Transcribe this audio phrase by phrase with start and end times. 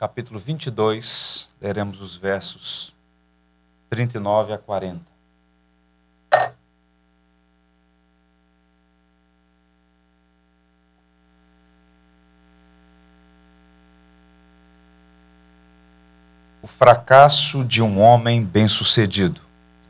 [0.00, 2.90] capítulo 22, leremos os versos
[3.90, 4.98] 39 a 40.
[16.62, 19.42] O fracasso de um homem bem-sucedido.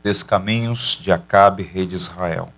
[0.03, 2.51] Descaminhos de Acabe, rei de Israel.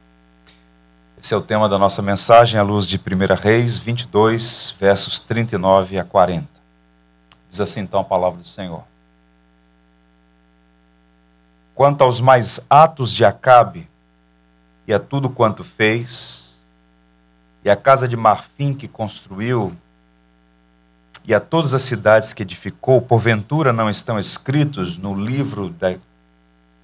[1.16, 6.00] Esse é o tema da nossa mensagem à luz de 1 Reis 22, versos 39
[6.00, 6.53] a 40.
[7.54, 8.84] Diz assim então a palavra do Senhor.
[11.76, 13.88] Quanto aos mais atos de Acabe
[14.88, 16.64] e a tudo quanto fez,
[17.64, 19.78] e a casa de marfim que construiu,
[21.24, 25.96] e a todas as cidades que edificou, porventura não estão escritos no livro da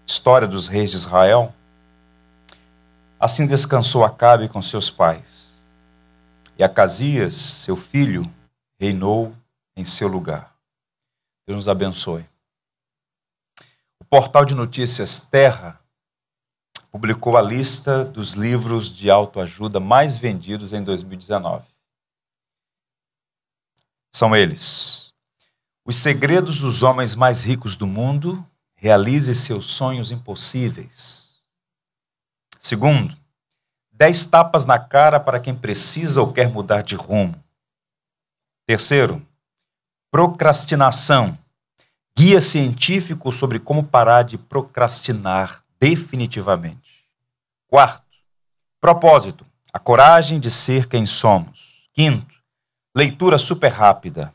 [0.05, 1.51] história dos reis de Israel?
[3.19, 5.51] Assim descansou Acabe com seus pais.
[6.59, 8.31] E Acasias, seu filho,
[8.79, 9.33] reinou
[9.75, 10.48] em seu lugar.
[11.49, 12.23] Deus nos abençoe.
[13.99, 15.81] O portal de notícias Terra
[16.91, 21.65] publicou a lista dos livros de autoajuda mais vendidos em 2019.
[24.13, 25.11] São eles:
[25.83, 31.33] Os segredos dos homens mais ricos do mundo, realize seus sonhos impossíveis.
[32.59, 33.17] Segundo,
[33.91, 37.43] dez tapas na cara para quem precisa ou quer mudar de rumo.
[38.67, 39.27] Terceiro,
[40.11, 41.37] procrastinação.
[42.17, 47.05] Guia científico sobre como parar de procrastinar definitivamente.
[47.67, 48.03] Quarto,
[48.81, 49.45] propósito.
[49.71, 51.87] A coragem de ser quem somos.
[51.93, 52.35] Quinto,
[52.95, 54.33] leitura super rápida.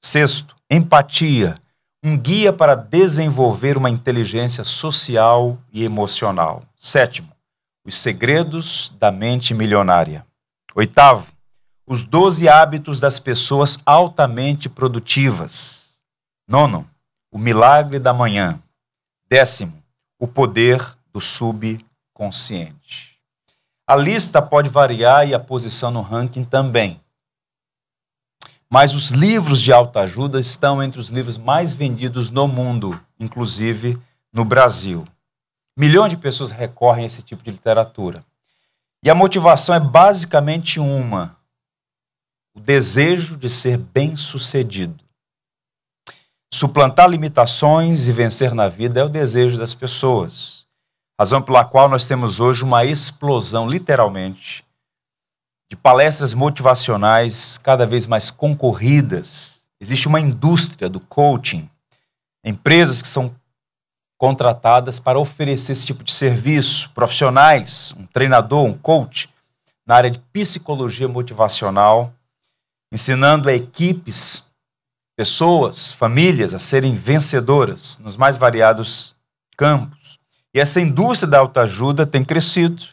[0.00, 1.58] Sexto, empatia
[2.06, 6.62] um guia para desenvolver uma inteligência social e emocional.
[6.76, 7.32] Sétimo,
[7.82, 10.26] os segredos da mente milionária.
[10.74, 11.32] Oitavo,
[11.86, 15.98] os doze hábitos das pessoas altamente produtivas.
[16.48, 16.88] Nono,
[17.30, 18.58] o milagre da manhã.
[19.28, 19.82] Décimo,
[20.18, 20.80] o poder
[21.12, 23.18] do subconsciente.
[23.86, 27.00] A lista pode variar e a posição no ranking também.
[28.70, 34.00] Mas os livros de autoajuda estão entre os livros mais vendidos no mundo, inclusive
[34.32, 35.06] no Brasil.
[35.76, 38.24] Milhões de pessoas recorrem a esse tipo de literatura.
[39.04, 41.33] E a motivação é basicamente uma:
[42.54, 45.02] o desejo de ser bem-sucedido.
[46.52, 50.64] Suplantar limitações e vencer na vida é o desejo das pessoas.
[51.18, 54.64] Razão pela qual nós temos hoje uma explosão, literalmente,
[55.68, 59.62] de palestras motivacionais cada vez mais concorridas.
[59.80, 61.68] Existe uma indústria do coaching,
[62.44, 63.34] empresas que são
[64.16, 69.28] contratadas para oferecer esse tipo de serviço, profissionais, um treinador, um coach
[69.84, 72.14] na área de psicologia motivacional,
[72.94, 74.52] ensinando equipes,
[75.16, 79.16] pessoas, famílias a serem vencedoras nos mais variados
[79.56, 80.16] campos.
[80.54, 82.84] E essa indústria da autoajuda tem crescido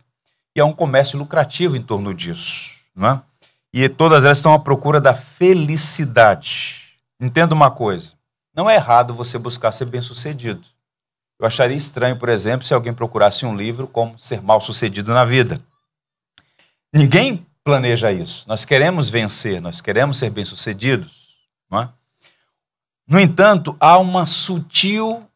[0.56, 2.80] e há um comércio lucrativo em torno disso.
[2.96, 3.22] Não é?
[3.72, 6.98] E todas elas estão à procura da felicidade.
[7.22, 8.14] Entenda uma coisa:
[8.56, 10.66] não é errado você buscar ser bem-sucedido.
[11.40, 15.62] Eu acharia estranho, por exemplo, se alguém procurasse um livro como Ser Mal-Sucedido na Vida.
[16.92, 18.48] Ninguém planeja isso.
[18.48, 21.36] Nós queremos vencer, nós queremos ser bem-sucedidos.
[21.74, 21.88] É?
[23.08, 25.28] No entanto, há uma sutil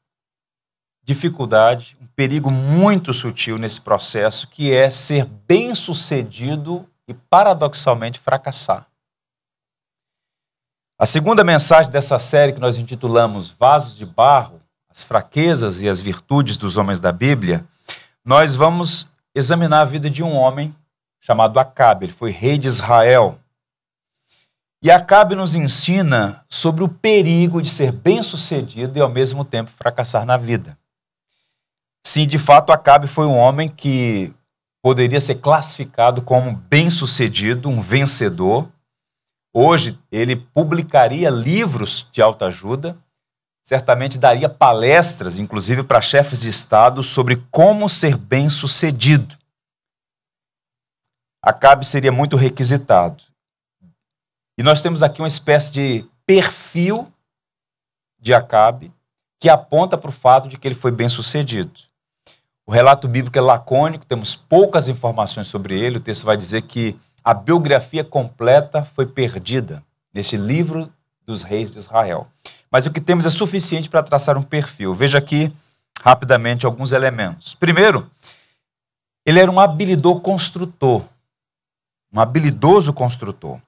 [1.04, 8.88] dificuldade, um perigo muito sutil nesse processo, que é ser bem-sucedido e, paradoxalmente, fracassar.
[10.98, 16.02] A segunda mensagem dessa série que nós intitulamos Vasos de Barro, as fraquezas e as
[16.02, 17.68] virtudes dos homens da Bíblia,
[18.24, 20.74] nós vamos examinar a vida de um homem
[21.26, 22.06] chamado Acabe.
[22.06, 23.40] Ele foi rei de Israel.
[24.84, 30.24] E Acabe nos ensina sobre o perigo de ser bem-sucedido e ao mesmo tempo fracassar
[30.26, 30.78] na vida.
[32.06, 34.32] Sim, de fato, Acabe foi um homem que
[34.84, 38.70] poderia ser classificado como bem-sucedido, um vencedor.
[39.52, 42.96] Hoje, ele publicaria livros de autoajuda,
[43.64, 49.36] certamente daria palestras, inclusive para chefes de Estado, sobre como ser bem-sucedido.
[51.46, 53.24] Acabe seria muito requisitado.
[54.58, 57.08] E nós temos aqui uma espécie de perfil
[58.20, 58.92] de Acabe
[59.40, 61.72] que aponta para o fato de que ele foi bem-sucedido.
[62.66, 65.98] O relato bíblico é lacônico, temos poucas informações sobre ele.
[65.98, 70.92] O texto vai dizer que a biografia completa foi perdida nesse livro
[71.28, 72.28] dos reis de Israel.
[72.72, 74.96] Mas o que temos é suficiente para traçar um perfil.
[74.96, 75.54] Veja aqui
[76.02, 77.54] rapidamente alguns elementos.
[77.54, 78.10] Primeiro,
[79.24, 81.04] ele era um habilidor construtor,
[82.16, 83.60] um habilidoso construtor.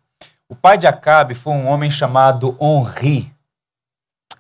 [0.48, 3.36] O pai de Acabe foi um homem chamado Onri.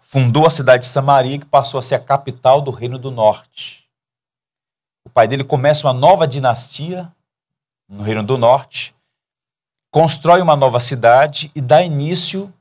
[0.01, 3.85] fundou a cidade de Samaria, que passou a ser a capital do Reino do Norte.
[5.03, 7.11] O pai dele começa uma nova dinastia
[7.89, 8.95] no Reino do Norte,
[9.91, 12.53] constrói uma nova cidade e dá início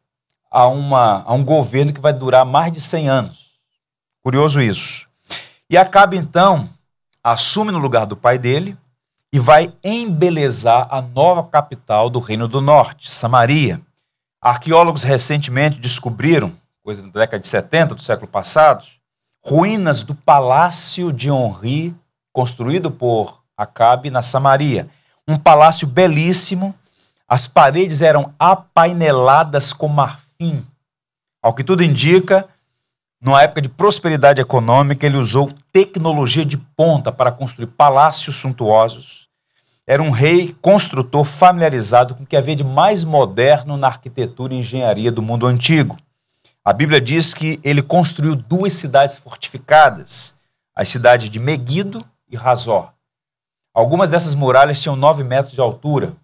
[0.50, 3.52] a, uma, a um governo que vai durar mais de 100 anos.
[4.24, 5.08] Curioso isso.
[5.70, 6.68] E Acabe, então,
[7.22, 8.76] assume no lugar do pai dele
[9.32, 13.80] e vai embelezar a nova capital do Reino do Norte, Samaria.
[14.40, 16.52] Arqueólogos recentemente descobriram,
[16.82, 18.86] coisa da década de 70 do século passado,
[19.44, 21.94] ruínas do palácio de Henri,
[22.32, 24.88] construído por Acabe na Samaria.
[25.26, 26.74] Um palácio belíssimo,
[27.28, 30.64] as paredes eram apaineladas com marfim.
[31.42, 32.48] Ao que tudo indica,
[33.26, 39.28] numa época de prosperidade econômica, ele usou tecnologia de ponta para construir palácios suntuosos.
[39.84, 44.58] Era um rei construtor familiarizado com o que havia de mais moderno na arquitetura e
[44.58, 45.96] engenharia do mundo antigo.
[46.64, 50.36] A Bíblia diz que ele construiu duas cidades fortificadas,
[50.72, 52.92] as cidades de Meguido e Razor.
[53.74, 56.14] Algumas dessas muralhas tinham nove metros de altura.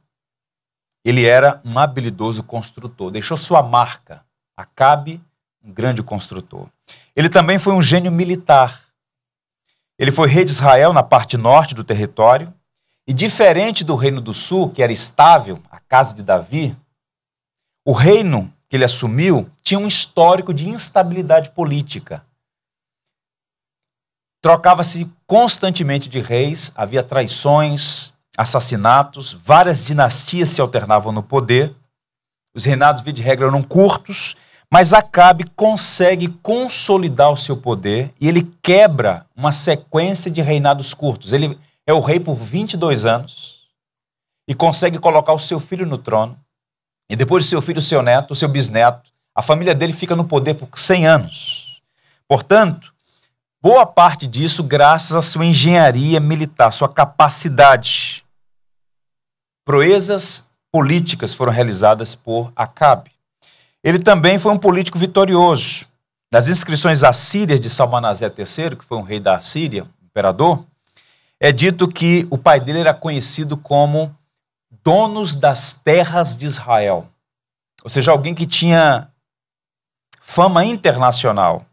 [1.05, 4.25] Ele era um habilidoso construtor, deixou sua marca.
[4.57, 5.21] Acabe,
[5.64, 6.69] um grande construtor.
[7.14, 8.82] Ele também foi um gênio militar.
[9.99, 12.53] Ele foi rei de Israel na parte norte do território,
[13.06, 16.76] e diferente do reino do sul, que era estável, a casa de Davi,
[17.85, 22.25] o reino que ele assumiu tinha um histórico de instabilidade política.
[24.41, 31.75] Trocava-se constantemente de reis, havia traições, assassinatos, várias dinastias se alternavam no poder.
[32.55, 34.37] Os reinados, via de regra, eram curtos
[34.73, 41.35] mas Acabe consegue consolidar o seu poder e ele quebra uma sequência de reinados curtos.
[41.35, 43.67] Ele é o rei por 22 anos
[44.49, 46.41] e consegue colocar o seu filho no trono.
[47.11, 50.17] E depois do seu filho, o seu neto, o seu bisneto, a família dele fica
[50.17, 51.83] no poder por 100 anos.
[52.27, 52.95] Portanto,
[53.61, 58.25] boa parte disso graças à sua engenharia militar, sua capacidade.
[59.67, 63.13] Proezas políticas foram realizadas por Acabe.
[63.84, 65.87] Ele também foi um político vitorioso.
[66.32, 70.64] Nas inscrições assírias de Salmanazé III, que foi um rei da Assíria, imperador,
[71.40, 74.17] é dito que o pai dele era conhecido como
[74.84, 77.08] donos das terras de Israel.
[77.82, 79.08] Ou seja, alguém que tinha
[80.20, 81.67] fama internacional.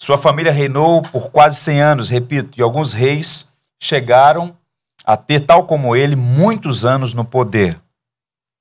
[0.00, 4.56] Sua família reinou por quase 100 anos, repito, e alguns reis chegaram
[5.04, 7.78] a ter, tal como ele, muitos anos no poder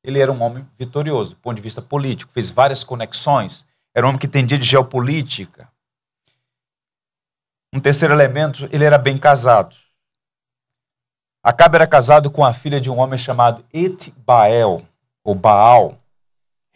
[0.05, 4.09] ele era um homem vitorioso, do ponto de vista político, fez várias conexões, era um
[4.09, 5.67] homem que entendia de geopolítica.
[7.73, 9.75] Um terceiro elemento, ele era bem casado.
[11.43, 14.85] Acabe era casado com a filha de um homem chamado Etbael,
[15.23, 15.97] ou Baal,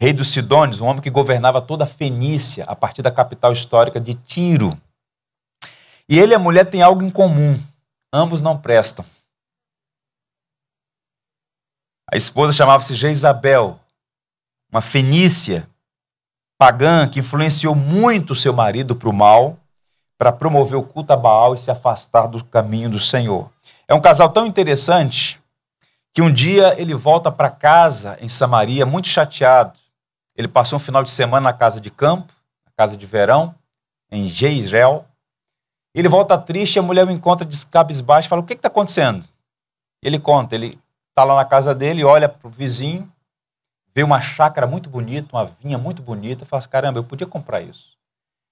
[0.00, 4.00] rei dos Sidônios, um homem que governava toda a Fenícia, a partir da capital histórica
[4.00, 4.76] de Tiro.
[6.08, 7.56] E ele e a mulher têm algo em comum,
[8.12, 9.04] ambos não prestam.
[12.12, 13.78] A esposa chamava-se Jezabel,
[14.68, 15.68] uma fenícia
[16.58, 19.56] pagã que influenciou muito seu marido para o mal,
[20.18, 23.48] para promover o culto a Baal e se afastar do caminho do Senhor.
[23.86, 25.40] É um casal tão interessante
[26.12, 29.78] que um dia ele volta para casa em Samaria muito chateado.
[30.36, 32.32] Ele passou um final de semana na casa de campo,
[32.66, 33.54] na casa de verão,
[34.10, 35.04] em Jezreel.
[35.94, 39.24] Ele volta triste, a mulher o encontra de cabisbaixo e fala: O que está acontecendo?
[40.02, 40.76] Ele conta, ele
[41.20, 43.10] está lá na casa dele, olha para o vizinho,
[43.94, 47.60] vê uma chácara muito bonita, uma vinha muito bonita, fala assim, caramba, eu podia comprar
[47.60, 47.98] isso.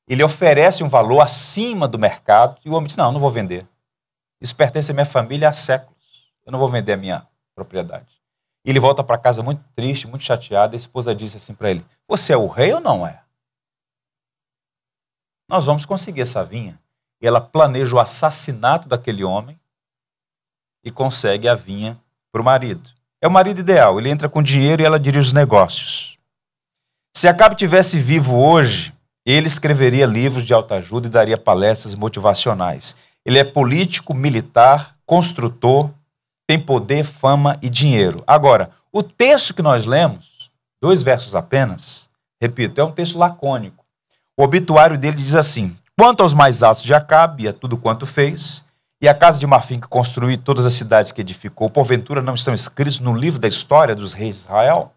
[0.07, 3.67] Ele oferece um valor acima do mercado e o homem diz, não, não vou vender.
[4.41, 5.97] Isso pertence à minha família há séculos.
[6.45, 8.07] Eu não vou vender a minha propriedade.
[8.65, 10.75] E ele volta para casa muito triste, muito chateado.
[10.75, 13.23] A esposa disse assim para ele: Você é o rei ou não é?
[15.49, 16.79] Nós vamos conseguir essa vinha.
[17.21, 19.59] E ela planeja o assassinato daquele homem
[20.85, 22.01] e consegue a vinha
[22.33, 22.91] para o marido.
[23.21, 26.17] É o marido ideal, ele entra com dinheiro e ela dirige os negócios.
[27.17, 28.95] Se Acabe tivesse vivo hoje,
[29.27, 32.97] ele escreveria livros de autoajuda e daria palestras motivacionais.
[33.27, 35.91] Ele é político, militar, construtor,
[36.47, 38.23] tem poder, fama e dinheiro.
[38.27, 42.09] Agora, o texto que nós lemos, dois versos apenas,
[42.41, 43.85] repito, é um texto lacônico.
[44.39, 48.65] O obituário dele diz assim: Quanto aos mais altos de Acabe a tudo quanto fez,
[49.01, 52.53] e a casa de marfim que construiu todas as cidades que edificou, porventura não estão
[52.53, 54.93] escritos no livro da história dos reis de Israel?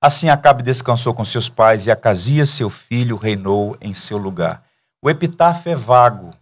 [0.00, 4.62] Assim Acabe descansou com seus pais e Acasias, seu filho, reinou em seu lugar.
[5.02, 6.32] O epitáfio é vago.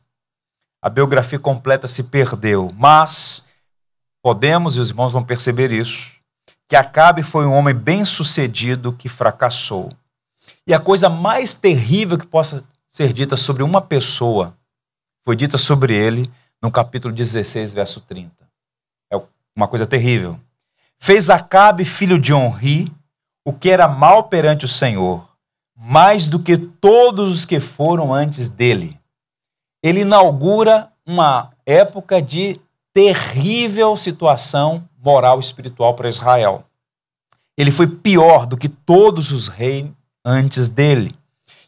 [0.82, 3.48] A biografia completa se perdeu, mas
[4.22, 6.18] podemos, e os irmãos vão perceber isso,
[6.68, 9.90] que Acabe foi um homem bem-sucedido que fracassou.
[10.66, 14.54] E a coisa mais terrível que possa ser dita sobre uma pessoa
[15.25, 16.31] foi dita sobre ele
[16.62, 18.31] no capítulo 16, verso 30.
[19.11, 19.21] É
[19.57, 20.38] uma coisa terrível.
[20.99, 22.93] Fez Acabe, filho de Onri,
[23.45, 25.26] o que era mal perante o Senhor,
[25.76, 28.99] mais do que todos os que foram antes dele.
[29.83, 32.61] Ele inaugura uma época de
[32.93, 36.64] terrível situação moral e espiritual para Israel.
[37.57, 39.87] Ele foi pior do que todos os reis
[40.25, 41.14] antes dele.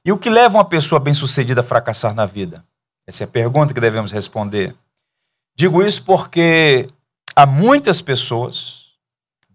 [0.05, 2.65] E o que leva uma pessoa bem-sucedida a fracassar na vida?
[3.07, 4.75] Essa é a pergunta que devemos responder.
[5.55, 6.89] Digo isso porque
[7.37, 8.87] há muitas pessoas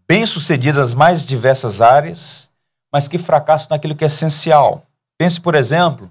[0.08, 2.50] bem-sucedidas nas mais diversas áreas,
[2.92, 4.88] mas que fracassam naquilo que é essencial.
[5.18, 6.10] Pense, por exemplo,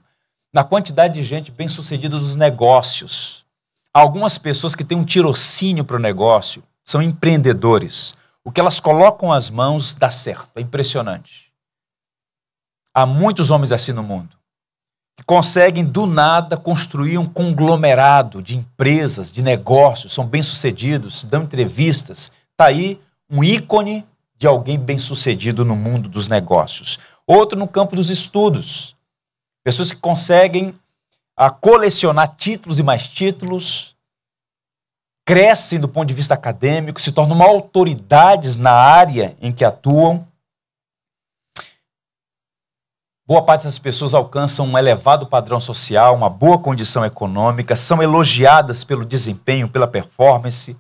[0.53, 3.47] na quantidade de gente bem-sucedida nos negócios.
[3.93, 8.17] Há algumas pessoas que têm um tirocínio para o negócio, são empreendedores.
[8.45, 11.51] O que elas colocam as mãos dá certo, é impressionante.
[12.93, 14.40] Há muitos homens assim no mundo
[15.25, 22.31] conseguem do nada construir um conglomerado de empresas, de negócios, são bem-sucedidos, dão entrevistas.
[22.53, 23.01] Está aí
[23.31, 26.99] um ícone de alguém bem-sucedido no mundo dos negócios.
[27.27, 28.97] Outro no campo dos estudos.
[29.63, 30.75] Pessoas que conseguem
[31.37, 33.97] a ah, colecionar títulos e mais títulos,
[35.25, 40.27] crescem do ponto de vista acadêmico, se tornam autoridades na área em que atuam.
[43.31, 48.83] Boa parte das pessoas alcançam um elevado padrão social, uma boa condição econômica, são elogiadas
[48.83, 50.77] pelo desempenho, pela performance,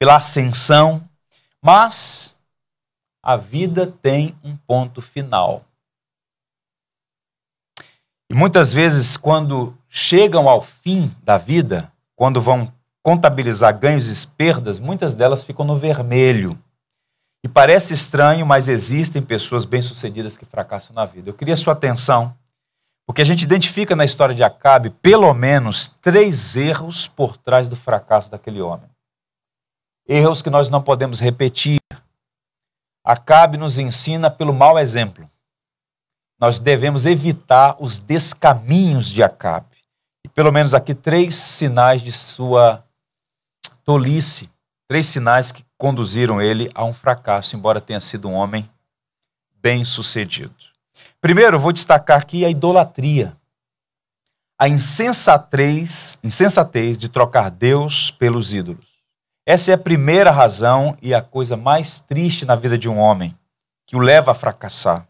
[0.00, 1.08] pela ascensão,
[1.62, 2.40] mas
[3.22, 5.64] a vida tem um ponto final.
[8.28, 14.80] E muitas vezes, quando chegam ao fim da vida, quando vão contabilizar ganhos e perdas,
[14.80, 16.58] muitas delas ficam no vermelho.
[17.44, 21.28] E parece estranho, mas existem pessoas bem-sucedidas que fracassam na vida.
[21.28, 22.36] Eu queria sua atenção,
[23.04, 27.74] porque a gente identifica na história de Acabe pelo menos três erros por trás do
[27.74, 28.88] fracasso daquele homem.
[30.06, 31.80] Erros que nós não podemos repetir.
[33.04, 35.28] Acabe nos ensina pelo mau exemplo.
[36.38, 39.76] Nós devemos evitar os descaminhos de Acabe.
[40.24, 42.84] E pelo menos aqui três sinais de sua
[43.84, 44.51] tolice,
[44.92, 48.68] três sinais que conduziram ele a um fracasso, embora tenha sido um homem
[49.54, 50.54] bem-sucedido.
[51.18, 53.34] Primeiro, vou destacar aqui a idolatria.
[54.58, 58.84] A insensatez, insensatez de trocar Deus pelos ídolos.
[59.46, 63.34] Essa é a primeira razão e a coisa mais triste na vida de um homem,
[63.86, 65.08] que o leva a fracassar.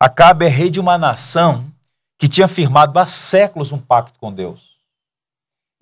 [0.00, 1.70] Acabe é rei de uma nação
[2.16, 4.69] que tinha firmado há séculos um pacto com Deus.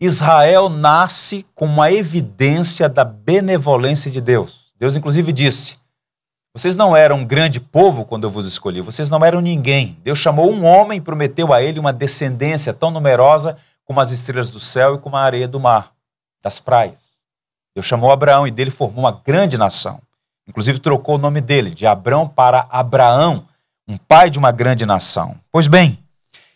[0.00, 4.73] Israel nasce com uma evidência da benevolência de Deus.
[4.78, 5.78] Deus, inclusive, disse:
[6.55, 9.99] Vocês não eram um grande povo quando eu vos escolhi, vocês não eram ninguém.
[10.05, 14.50] Deus chamou um homem e prometeu a ele uma descendência tão numerosa como as estrelas
[14.50, 15.93] do céu e como a areia do mar,
[16.40, 17.17] das praias.
[17.75, 20.00] Deus chamou Abraão e dele formou uma grande nação.
[20.47, 23.47] Inclusive, trocou o nome dele, de Abrão para Abraão,
[23.87, 25.37] um pai de uma grande nação.
[25.50, 25.99] Pois bem,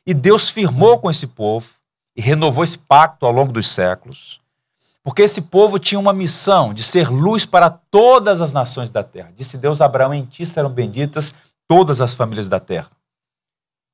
[0.06, 1.81] e Deus firmou com esse povo
[2.16, 4.40] e renovou esse pacto ao longo dos séculos,
[5.02, 9.32] porque esse povo tinha uma missão de ser luz para todas as nações da terra.
[9.36, 11.34] Disse Deus a Abraão: Em ti serão benditas
[11.66, 12.90] todas as famílias da terra.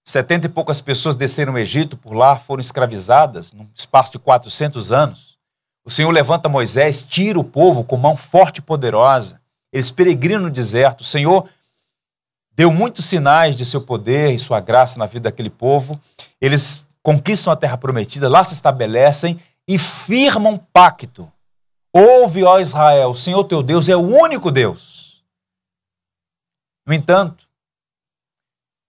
[0.04, 4.90] Setenta e poucas pessoas desceram o Egito, por lá foram escravizadas, num espaço de 400
[4.90, 5.36] anos.
[5.84, 9.40] O Senhor levanta Moisés, tira o povo com mão forte e poderosa.
[9.72, 11.02] Eles peregrinam no deserto.
[11.02, 11.48] O Senhor
[12.54, 15.98] deu muitos sinais de seu poder e sua graça na vida daquele povo.
[16.40, 21.30] Eles conquistam a terra prometida, lá se estabelecem e firmam pacto.
[21.92, 25.22] Ouve, ó Israel, o Senhor teu Deus é o único Deus.
[26.86, 27.46] No entanto,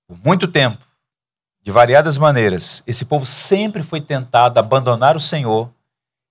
[0.07, 0.83] por muito tempo,
[1.61, 5.69] de variadas maneiras, esse povo sempre foi tentado a abandonar o Senhor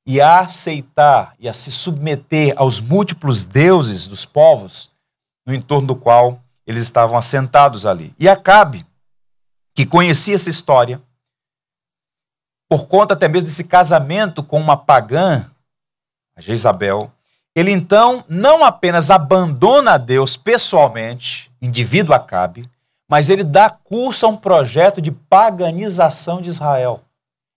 [0.07, 4.91] e a aceitar e a se submeter aos múltiplos deuses dos povos
[5.47, 8.15] no entorno do qual eles estavam assentados ali.
[8.19, 8.87] E Acabe,
[9.75, 11.03] que conhecia essa história,
[12.69, 15.45] por conta até mesmo desse casamento com uma pagã,
[16.37, 17.11] a Jezabel,
[17.57, 22.71] ele então não apenas abandona a Deus pessoalmente, indivíduo Acabe,
[23.09, 27.03] mas ele dá curso a um projeto de paganização de Israel.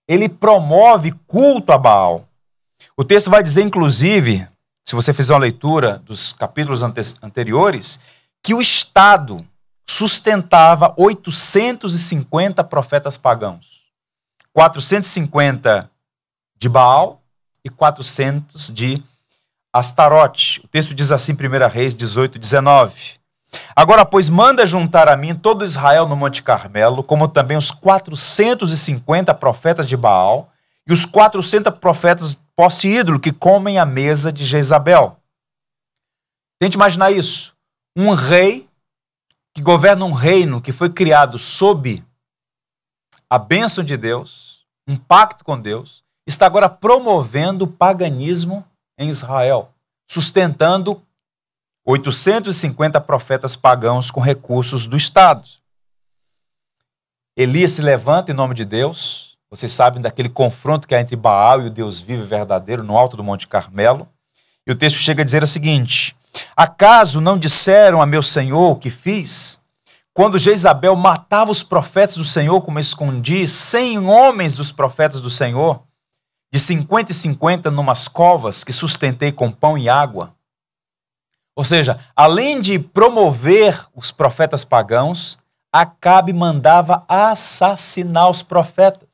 [0.08, 2.26] Ele promove culto a Baal.
[2.96, 4.48] O texto vai dizer, inclusive,
[4.84, 8.00] se você fizer uma leitura dos capítulos ante anteriores,
[8.42, 9.46] que o Estado
[9.86, 13.81] sustentava 850 profetas pagãos.
[14.54, 15.90] 450
[16.58, 17.22] de Baal
[17.64, 19.02] e 400 de
[19.72, 20.60] Astarote.
[20.64, 23.20] O texto diz assim, 1 Reis 18, 19.
[23.74, 29.32] Agora, pois, manda juntar a mim todo Israel no Monte Carmelo, como também os 450
[29.34, 30.50] profetas de Baal
[30.86, 35.16] e os 400 profetas poste-ídolo que comem a mesa de Jezabel.
[36.60, 37.54] Tente imaginar isso.
[37.96, 38.68] Um rei
[39.54, 42.02] que governa um reino que foi criado sob
[43.32, 48.62] a bênção de Deus, um pacto com Deus, está agora promovendo o paganismo
[48.98, 49.72] em Israel,
[50.06, 51.00] sustentando
[51.86, 55.48] 850 profetas pagãos com recursos do Estado.
[57.34, 59.38] Elias se levanta em nome de Deus.
[59.48, 62.98] Vocês sabem daquele confronto que há entre Baal e o Deus vivo e verdadeiro no
[62.98, 64.06] alto do Monte Carmelo.
[64.66, 66.14] E o texto chega a dizer o seguinte:
[66.54, 69.51] Acaso não disseram a meu senhor o que fiz?
[70.14, 75.82] Quando Jezabel matava os profetas do Senhor, como escondi, cem homens dos profetas do Senhor,
[76.52, 80.34] de cinquenta e cinquenta numas covas que sustentei com pão e água.
[81.56, 85.38] Ou seja, além de promover os profetas pagãos,
[85.74, 89.08] Acabe mandava assassinar os profetas.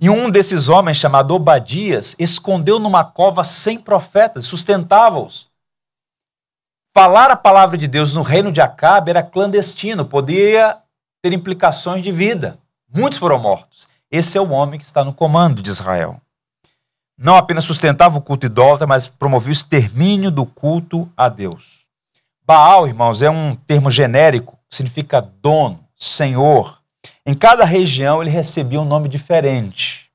[0.00, 5.47] E um desses homens, chamado Obadias, escondeu numa cova cem profetas, sustentava-os.
[6.98, 10.76] Falar a palavra de Deus no reino de Acabe era clandestino, podia
[11.22, 12.58] ter implicações de vida.
[12.92, 13.88] Muitos foram mortos.
[14.10, 16.20] Esse é o homem que está no comando de Israel
[17.18, 21.80] não apenas sustentava o culto idólatra, mas promovia o extermínio do culto a Deus.
[22.46, 26.80] Baal, irmãos, é um termo genérico, significa dono, senhor.
[27.26, 30.08] Em cada região ele recebia um nome diferente.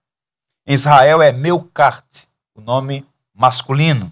[0.65, 2.23] Em Israel é Meucart,
[2.55, 4.09] o nome masculino,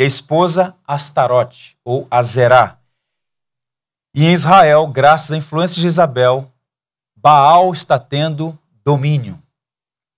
[0.00, 2.78] e a esposa Astarote, ou Azerá.
[4.14, 6.50] E em Israel, graças à influência de Isabel,
[7.14, 9.38] Baal está tendo domínio.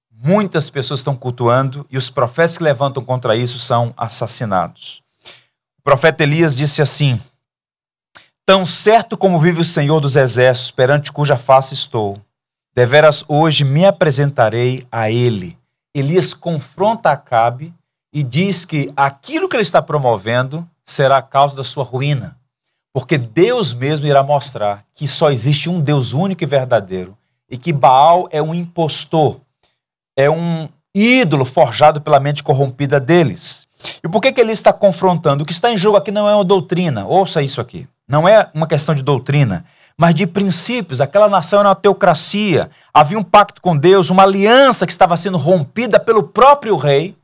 [0.08, 5.02] Muitas pessoas estão cultuando e os profetas que levantam contra isso são assassinados.
[5.80, 7.20] O profeta Elias disse assim:
[8.46, 12.20] Tão certo como vive o Senhor dos Exércitos, perante cuja face estou,
[12.72, 15.58] deveras hoje me apresentarei a ele.
[15.92, 17.74] Elias confronta Acabe
[18.12, 22.36] e diz que aquilo que ele está promovendo será a causa da sua ruína.
[22.92, 27.16] Porque Deus mesmo irá mostrar que só existe um Deus único e verdadeiro
[27.50, 29.40] e que Baal é um impostor
[30.16, 33.66] é um ídolo forjado pela mente corrompida deles.
[34.04, 35.42] E por que, que ele está confrontando?
[35.42, 37.88] O que está em jogo aqui não é uma doutrina, ouça isso aqui.
[38.06, 39.64] Não é uma questão de doutrina,
[39.96, 41.00] mas de princípios.
[41.00, 45.38] Aquela nação era uma teocracia, havia um pacto com Deus, uma aliança que estava sendo
[45.38, 47.16] rompida pelo próprio rei,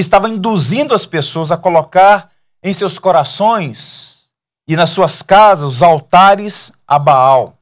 [0.00, 2.30] que estava induzindo as pessoas a colocar
[2.62, 4.30] em seus corações
[4.66, 7.58] e nas suas casas os altares a Baal.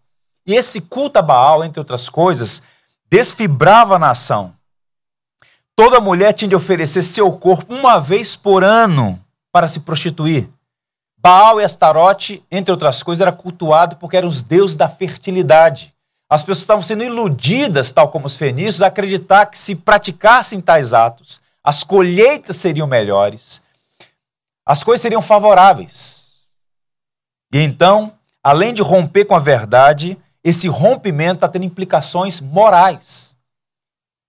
[0.46, 2.62] E esse culto a Baal, entre outras coisas,
[3.10, 4.54] desfibrava a nação
[5.78, 9.16] toda mulher tinha de oferecer seu corpo uma vez por ano
[9.52, 10.48] para se prostituir.
[11.16, 15.94] Baal e Astarote, entre outras coisas, era cultuado porque eram os deuses da fertilidade.
[16.28, 20.92] As pessoas estavam sendo iludidas, tal como os fenícios, a acreditar que se praticassem tais
[20.92, 23.62] atos, as colheitas seriam melhores,
[24.64, 26.46] as coisas seriam favoráveis.
[27.52, 33.36] E então, além de romper com a verdade, esse rompimento está tendo implicações morais.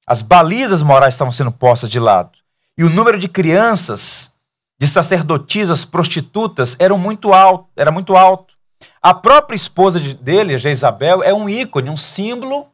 [0.07, 2.31] As balizas morais estavam sendo postas de lado.
[2.77, 4.37] E o número de crianças,
[4.79, 8.55] de sacerdotisas, prostitutas, era muito alto, era muito alto.
[9.01, 12.67] A própria esposa dele, Jezabel, é um ícone, um símbolo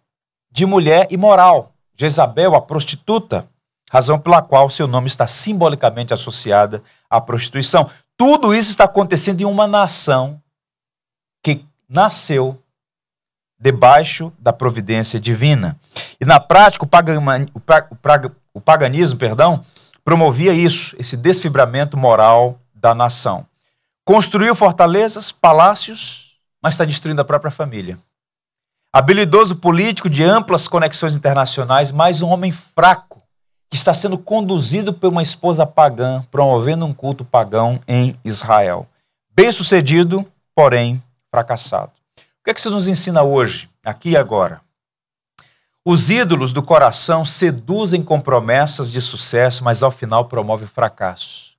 [0.52, 1.74] de mulher imoral.
[1.98, 3.50] Jezabel, a prostituta,
[3.96, 7.90] razão pela qual seu nome está simbolicamente associada à prostituição.
[8.18, 10.42] Tudo isso está acontecendo em uma nação
[11.42, 12.62] que nasceu
[13.58, 15.80] debaixo da providência divina.
[16.20, 16.90] E na prática, o,
[18.54, 19.64] o, paganismo perdão,
[20.04, 23.48] promovia isso, esse desfibramento moral da nação.
[24.04, 27.98] Construiu fortalezas, palácios, mas está destruindo a própria família.
[28.92, 33.15] Habilidoso político de amplas conexões internacionais, mas um homem fraco,
[33.70, 38.88] que está sendo conduzido por uma esposa pagã, promovendo um culto pagão em Israel.
[39.36, 41.92] Bem-sucedido, porém fracassado.
[42.18, 44.62] O que é que isso nos ensina hoje, aqui e agora?
[45.84, 51.54] Os ídolos do coração seduzem com promessas de sucesso, mas ao final promovem fracasso.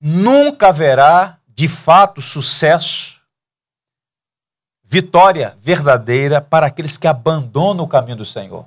[0.00, 3.20] Nunca haverá, de fato, sucesso,
[4.82, 8.66] vitória verdadeira para aqueles que abandonam o caminho do Senhor.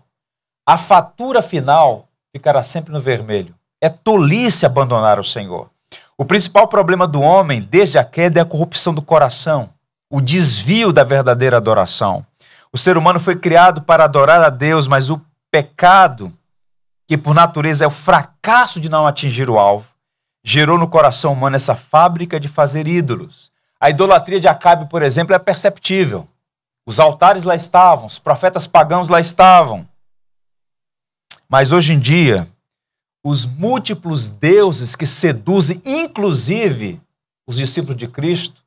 [0.65, 3.55] A fatura final ficará sempre no vermelho.
[3.79, 5.69] É tolice abandonar o Senhor.
[6.17, 9.69] O principal problema do homem, desde a queda, é a corrupção do coração
[10.11, 12.25] o desvio da verdadeira adoração.
[12.71, 16.31] O ser humano foi criado para adorar a Deus, mas o pecado,
[17.07, 19.87] que por natureza é o fracasso de não atingir o alvo,
[20.43, 23.51] gerou no coração humano essa fábrica de fazer ídolos.
[23.79, 26.27] A idolatria de Acabe, por exemplo, é perceptível.
[26.85, 29.87] Os altares lá estavam, os profetas pagãos lá estavam.
[31.51, 32.47] Mas hoje em dia,
[33.21, 37.01] os múltiplos deuses que seduzem, inclusive,
[37.45, 38.63] os discípulos de Cristo,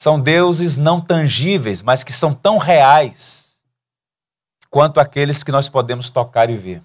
[0.00, 3.60] são deuses não tangíveis, mas que são tão reais
[4.70, 6.82] quanto aqueles que nós podemos tocar e ver.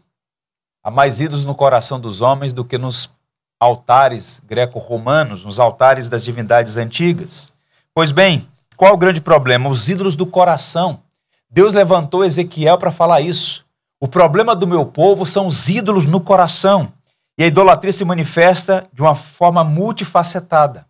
[0.83, 3.17] Há mais ídolos no coração dos homens do que nos
[3.57, 7.53] altares greco-romanos, nos altares das divindades antigas.
[7.93, 9.69] Pois bem, qual o grande problema?
[9.69, 11.01] Os ídolos do coração.
[11.49, 13.64] Deus levantou Ezequiel para falar isso.
[14.05, 16.93] O problema do meu povo são os ídolos no coração.
[17.39, 20.85] E a idolatria se manifesta de uma forma multifacetada.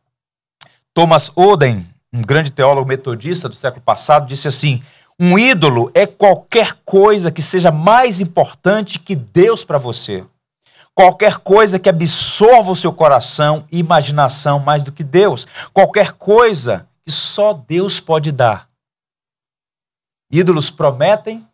[0.94, 4.84] Thomas Oden, um grande teólogo metodista do século passado, disse assim:
[5.18, 10.26] um ídolo é qualquer coisa que seja mais importante que Deus para você
[10.94, 16.88] qualquer coisa que absorva o seu coração e imaginação mais do que Deus, qualquer coisa
[17.04, 18.70] que só Deus pode dar.
[20.32, 21.46] Ídolos prometem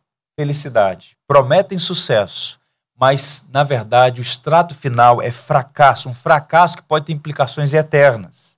[0.42, 2.60] felicidade, prometem sucesso,
[3.00, 8.58] mas na verdade o extrato final é fracasso, um fracasso que pode ter implicações eternas.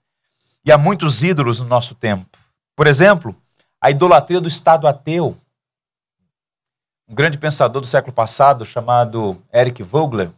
[0.65, 2.38] E há muitos ídolos no nosso tempo.
[2.76, 3.36] Por exemplo,
[3.82, 5.38] a idolatria do Estado ateu.
[7.08, 10.32] Um grande pensador do século passado chamado Eric Vogler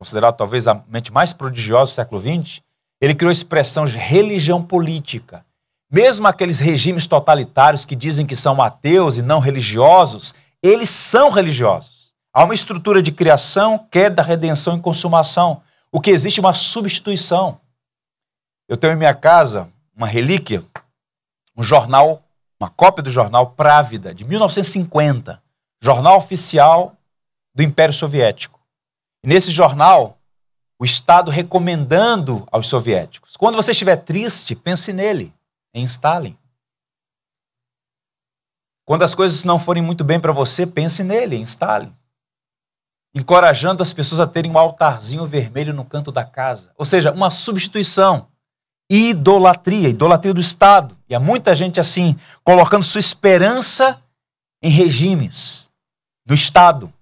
[0.00, 2.62] considerado talvez a mente mais prodigiosa do século XX,
[3.02, 5.44] ele criou a expressão de religião política.
[5.92, 12.12] Mesmo aqueles regimes totalitários que dizem que são ateus e não religiosos, eles são religiosos.
[12.32, 15.62] Há uma estrutura de criação, queda, redenção e consumação.
[15.90, 17.60] O que existe é uma substituição.
[18.68, 20.64] Eu tenho em minha casa uma relíquia,
[21.56, 22.22] um jornal,
[22.58, 25.42] uma cópia do jornal Právida, de 1950,
[25.80, 26.96] jornal oficial
[27.54, 28.60] do Império Soviético.
[29.24, 30.18] Nesse jornal,
[30.78, 35.34] o Estado recomendando aos soviéticos: quando você estiver triste, pense nele,
[35.74, 36.36] em Stalin.
[38.90, 41.94] Quando as coisas não forem muito bem para você, pense nele, em Stalin.
[43.14, 46.72] Encorajando as pessoas a terem um altarzinho vermelho no canto da casa.
[46.76, 48.26] Ou seja, uma substituição.
[48.90, 50.98] Idolatria, idolatria do Estado.
[51.08, 54.02] E há muita gente assim, colocando sua esperança
[54.60, 55.70] em regimes,
[56.26, 56.92] no Estado.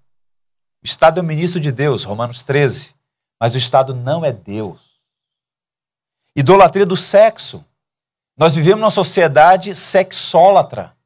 [0.83, 2.95] O Estado é o ministro de Deus, Romanos 13.
[3.41, 5.01] Mas o Estado não é Deus.
[6.37, 7.65] Idolatria do sexo.
[8.37, 10.98] Nós vivemos numa sociedade sexólatra.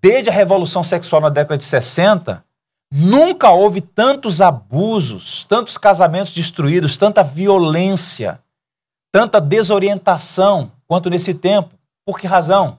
[0.00, 2.44] Desde a revolução sexual na década de 60,
[2.92, 8.40] nunca houve tantos abusos, tantos casamentos destruídos, tanta violência,
[9.12, 11.74] tanta desorientação quanto nesse tempo.
[12.06, 12.78] Por que razão?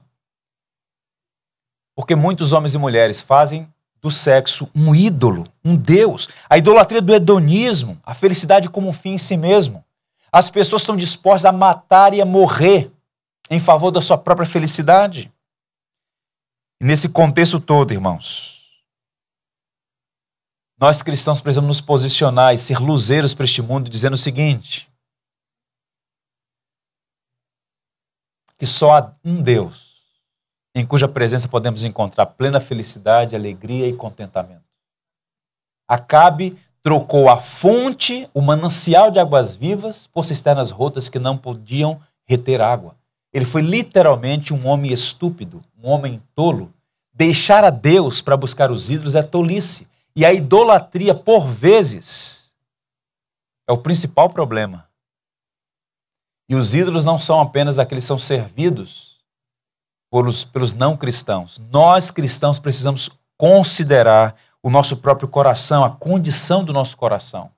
[1.94, 3.68] Porque muitos homens e mulheres fazem
[4.00, 6.28] do sexo um ídolo, um Deus.
[6.48, 9.84] A idolatria do hedonismo, a felicidade como um fim em si mesmo.
[10.32, 12.90] As pessoas estão dispostas a matar e a morrer
[13.50, 15.30] em favor da sua própria felicidade.
[16.82, 18.64] Nesse contexto todo, irmãos,
[20.78, 24.90] nós cristãos precisamos nos posicionar e ser luzeiros para este mundo, dizendo o seguinte:
[28.58, 29.90] que só há um Deus
[30.74, 34.64] em cuja presença podemos encontrar plena felicidade, alegria e contentamento.
[35.86, 42.00] Acabe trocou a fonte, o manancial de águas vivas, por cisternas rotas que não podiam
[42.26, 42.96] reter água.
[43.32, 46.72] Ele foi literalmente um homem estúpido, um homem tolo.
[47.12, 49.90] Deixar a Deus para buscar os ídolos é tolice.
[50.14, 52.52] E a idolatria, por vezes,
[53.68, 54.88] é o principal problema.
[56.48, 59.18] E os ídolos não são apenas aqueles que são servidos
[60.10, 61.58] pelos, pelos não cristãos.
[61.70, 67.50] Nós cristãos precisamos considerar o nosso próprio coração, a condição do nosso coração.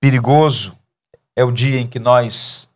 [0.00, 0.78] Perigoso
[1.36, 2.68] é o dia em que nós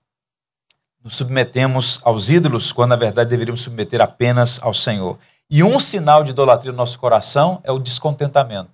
[1.07, 5.19] nos submetemos aos ídolos, quando na verdade deveríamos submeter apenas ao Senhor.
[5.49, 8.73] E um sinal de idolatria no nosso coração é o descontentamento.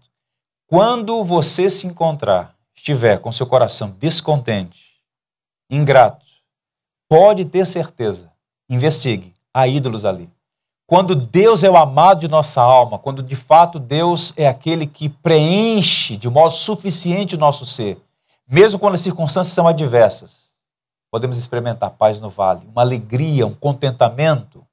[0.66, 4.80] Quando você se encontrar, estiver com seu coração descontente,
[5.70, 6.24] ingrato,
[7.08, 8.32] pode ter certeza
[8.72, 9.34] Investigue.
[9.52, 10.30] Há ídolos ali.
[10.86, 15.10] Quando Deus é o amado de nossa alma, quando de fato Deus é aquele que
[15.10, 18.00] preenche de modo suficiente o nosso ser,
[18.48, 20.41] mesmo quando as circunstâncias são adversas,
[21.12, 24.66] podemos experimentar paz no vale, uma alegria, um contentamento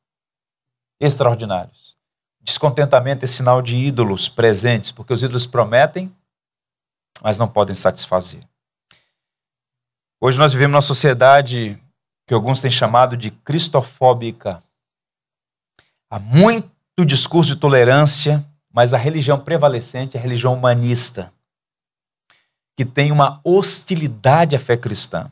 [0.98, 1.98] extraordinários.
[2.40, 6.16] Descontentamento é sinal de ídolos presentes, porque os ídolos prometem,
[7.22, 8.42] mas não podem satisfazer.
[10.22, 11.78] Hoje nós vivemos numa sociedade
[12.26, 14.64] que alguns têm chamado de cristofóbica.
[16.10, 21.34] Há muito discurso de tolerância, mas a religião prevalecente é a religião humanista,
[22.78, 25.30] que tem uma hostilidade à fé cristã.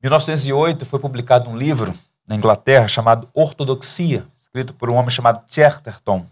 [0.00, 1.92] Em 1908 foi publicado um livro
[2.24, 6.24] na Inglaterra chamado Ortodoxia, escrito por um homem chamado Chesterton,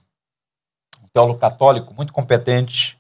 [1.03, 2.97] um teólogo católico muito competente.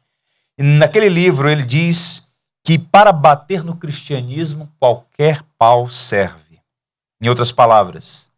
[0.58, 2.32] E naquele livro ele diz
[2.64, 6.60] que para bater no cristianismo qualquer pau serve.
[7.22, 8.28] Em outras palavras,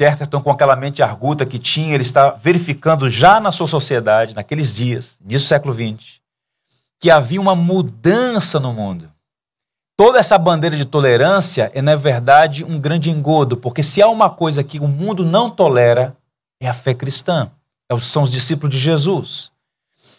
[0.00, 4.74] Chesterton, com aquela mente arguta que tinha, ele está verificando já na sua sociedade, naqueles
[4.74, 6.20] dias, início do século XX,
[6.98, 9.12] que havia uma mudança no mundo.
[9.96, 14.28] Toda essa bandeira de tolerância é, na verdade, um grande engodo, porque se há uma
[14.28, 16.14] coisa que o mundo não tolera,
[16.60, 17.50] é a fé cristã,
[17.90, 19.50] é são os discípulos de Jesus.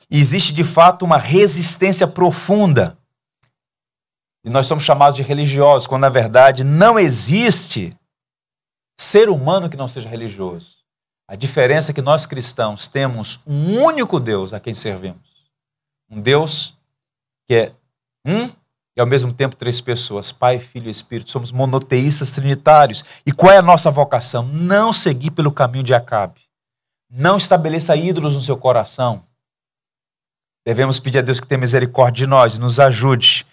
[0.09, 2.97] E existe, de fato, uma resistência profunda.
[4.43, 7.95] E nós somos chamados de religiosos, quando, na verdade, não existe
[8.99, 10.77] ser humano que não seja religioso.
[11.27, 15.51] A diferença é que nós cristãos temos um único Deus a quem servimos.
[16.09, 16.73] Um Deus
[17.45, 17.71] que é
[18.25, 18.49] um
[18.97, 21.29] e ao mesmo tempo três pessoas, Pai, Filho e Espírito.
[21.29, 23.05] Somos monoteístas trinitários.
[23.23, 24.43] E qual é a nossa vocação?
[24.43, 26.41] Não seguir pelo caminho de Acabe.
[27.07, 29.21] Não estabeleça ídolos no seu coração.
[30.65, 33.45] Devemos pedir a Deus que tenha misericórdia de nós nos ajude.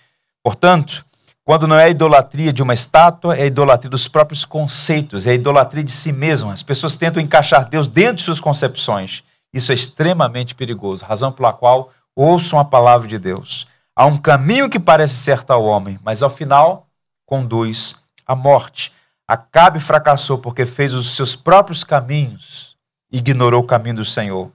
[0.42, 1.04] Portanto,
[1.44, 5.32] quando não é a idolatria de uma estátua, é a idolatria dos próprios conceitos, é
[5.32, 6.50] a idolatria de si mesmo.
[6.50, 9.22] As pessoas tentam encaixar Deus dentro de suas concepções.
[9.52, 13.66] Isso é extremamente perigoso, razão pela qual ouçam a palavra de Deus.
[13.96, 16.88] Há um caminho que parece certo ao homem, mas ao final
[17.24, 18.92] conduz à morte.
[19.26, 22.76] Acabe fracassou porque fez os seus próprios caminhos
[23.12, 24.50] e ignorou o caminho do Senhor.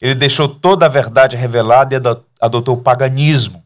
[0.00, 2.00] Ele deixou toda a verdade revelada e
[2.38, 3.64] adotou o paganismo.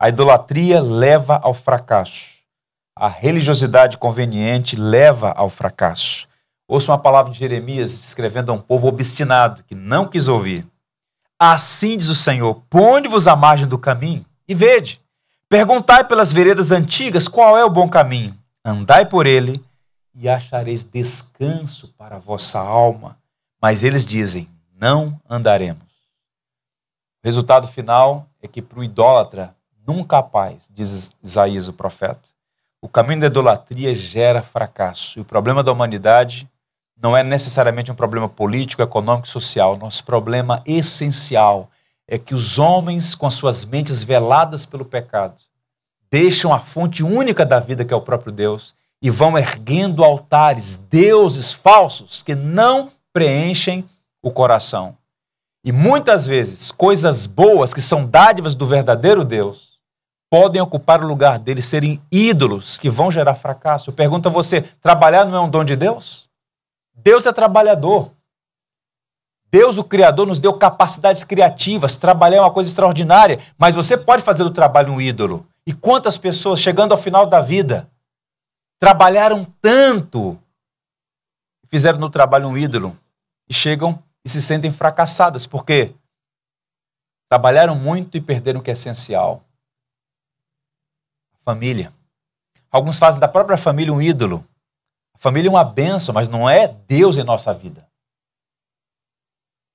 [0.00, 2.34] A idolatria leva ao fracasso.
[2.96, 6.26] A religiosidade conveniente leva ao fracasso.
[6.66, 10.66] Ouça uma palavra de Jeremias escrevendo a um povo obstinado que não quis ouvir.
[11.38, 15.00] Assim diz o Senhor: ponde-vos à margem do caminho e vede.
[15.48, 18.36] Perguntai pelas veredas antigas qual é o bom caminho.
[18.64, 19.62] Andai por ele
[20.14, 23.18] e achareis descanso para a vossa alma.
[23.60, 25.82] Mas eles dizem: não andaremos.
[25.82, 29.54] O resultado final é que para o idólatra
[29.86, 32.28] nunca paz, diz Isaías o profeta.
[32.80, 35.18] O caminho da idolatria gera fracasso.
[35.18, 36.48] E o problema da humanidade
[37.00, 39.76] não é necessariamente um problema político, econômico e social.
[39.78, 41.70] Nosso problema essencial
[42.08, 45.40] é que os homens, com as suas mentes veladas pelo pecado,
[46.10, 50.76] deixam a fonte única da vida, que é o próprio Deus, e vão erguendo altares,
[50.76, 53.88] deuses falsos, que não preenchem
[54.22, 54.96] o coração.
[55.64, 59.78] E muitas vezes, coisas boas, que são dádivas do verdadeiro Deus,
[60.30, 63.90] podem ocupar o lugar deles, serem ídolos que vão gerar fracasso.
[63.90, 66.28] Eu pergunto a você: trabalhar não é um dom de Deus?
[66.94, 68.10] Deus é trabalhador.
[69.54, 74.20] Deus, o Criador, nos deu capacidades criativas, trabalhar é uma coisa extraordinária, mas você pode
[74.20, 75.46] fazer do trabalho um ídolo.
[75.64, 77.88] E quantas pessoas, chegando ao final da vida,
[78.80, 80.36] trabalharam tanto,
[81.68, 82.98] fizeram no trabalho um ídolo,
[83.48, 85.94] e chegam e se sentem fracassadas, porque
[87.30, 89.40] trabalharam muito e perderam o que é essencial:
[91.44, 91.92] família.
[92.72, 94.44] Alguns fazem da própria família um ídolo.
[95.14, 97.86] A família é uma benção, mas não é Deus em nossa vida.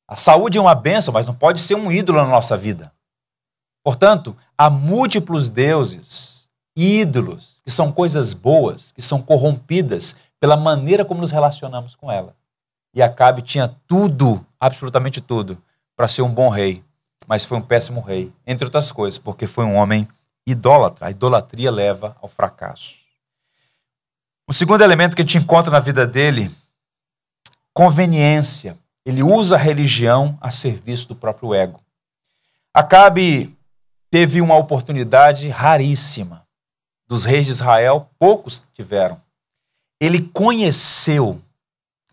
[0.10, 2.92] A saúde é uma benção, mas não pode ser um ídolo na nossa vida.
[3.84, 11.22] Portanto, há múltiplos deuses, ídolos, que são coisas boas, que são corrompidas pela maneira como
[11.22, 12.36] nos relacionamos com ela.
[12.92, 15.62] E Acabe tinha tudo, absolutamente tudo,
[15.96, 16.84] para ser um bom rei,
[17.28, 20.08] mas foi um péssimo rei, entre outras coisas, porque foi um homem
[20.48, 21.06] idólatra.
[21.06, 22.96] A idolatria leva ao fracasso.
[24.48, 26.50] O segundo elemento que a gente encontra na vida dele,
[27.72, 28.76] conveniência.
[29.06, 31.82] Ele usa a religião a serviço do próprio ego.
[32.74, 33.58] Acabe
[34.12, 36.48] teve uma oportunidade raríssima.
[37.08, 39.20] Dos reis de Israel, poucos tiveram.
[40.00, 41.42] Ele conheceu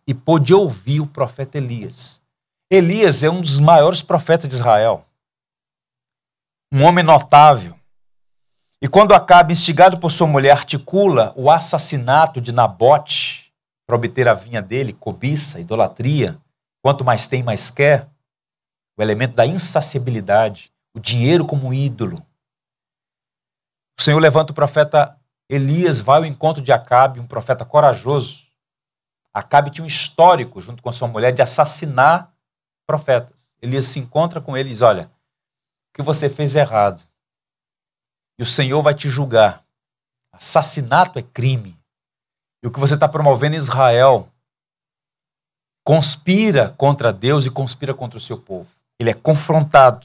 [0.07, 2.23] e pôde ouvir o profeta Elias.
[2.71, 5.05] Elias é um dos maiores profetas de Israel.
[6.73, 7.77] Um homem notável.
[8.81, 13.53] E quando Acabe, instigado por sua mulher, articula o assassinato de Nabote
[13.87, 16.39] para obter a vinha dele, cobiça, idolatria,
[16.87, 18.09] Quanto mais tem, mais quer.
[18.97, 22.25] O elemento da insaciabilidade, o dinheiro como ídolo.
[23.99, 25.21] O Senhor levanta o profeta
[25.51, 28.47] Elias, vai ao encontro de Acabe, um profeta corajoso.
[29.35, 32.33] Acabe tinha um histórico, junto com sua mulher, de assassinar
[32.87, 33.53] profetas.
[33.61, 35.11] Elias se encontra com ele e diz: Olha,
[35.91, 37.03] o que você fez é errado.
[38.39, 39.65] E o Senhor vai te julgar.
[40.31, 41.77] Assassinato é crime.
[42.63, 44.33] E o que você está promovendo em Israel
[45.87, 48.67] conspira contra Deus e conspira contra o seu povo.
[48.99, 50.05] Ele é confrontado.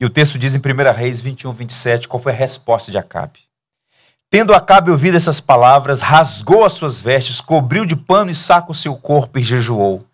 [0.00, 3.40] E o texto diz em 1 Reis 21, 27 qual foi a resposta de Acabe.
[4.30, 8.74] Tendo Acabe ouvido essas palavras, rasgou as suas vestes, cobriu de pano e saco o
[8.74, 10.06] seu corpo e jejuou.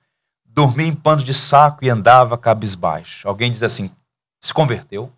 [0.47, 3.29] Dormia em pano de saco e andava cabisbaixo.
[3.29, 3.95] Alguém diz assim:
[4.41, 5.13] se converteu?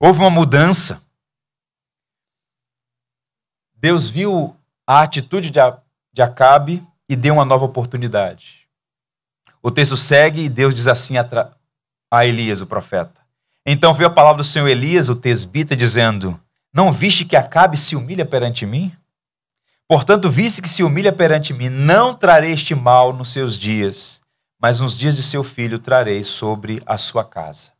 [0.00, 1.04] Houve uma mudança.
[3.76, 8.68] Deus viu a atitude de Acabe e deu uma nova oportunidade.
[9.62, 11.16] O texto segue e Deus diz assim
[12.10, 13.20] a Elias, o profeta:
[13.66, 16.40] Então veio a palavra do Senhor Elias, o tesbita, dizendo:
[16.74, 18.92] não viste que Acabe se humilha perante mim?
[19.86, 24.20] Portanto, viste que se humilha perante mim, não trarei este mal nos seus dias,
[24.60, 27.72] mas nos dias de seu filho trarei sobre a sua casa.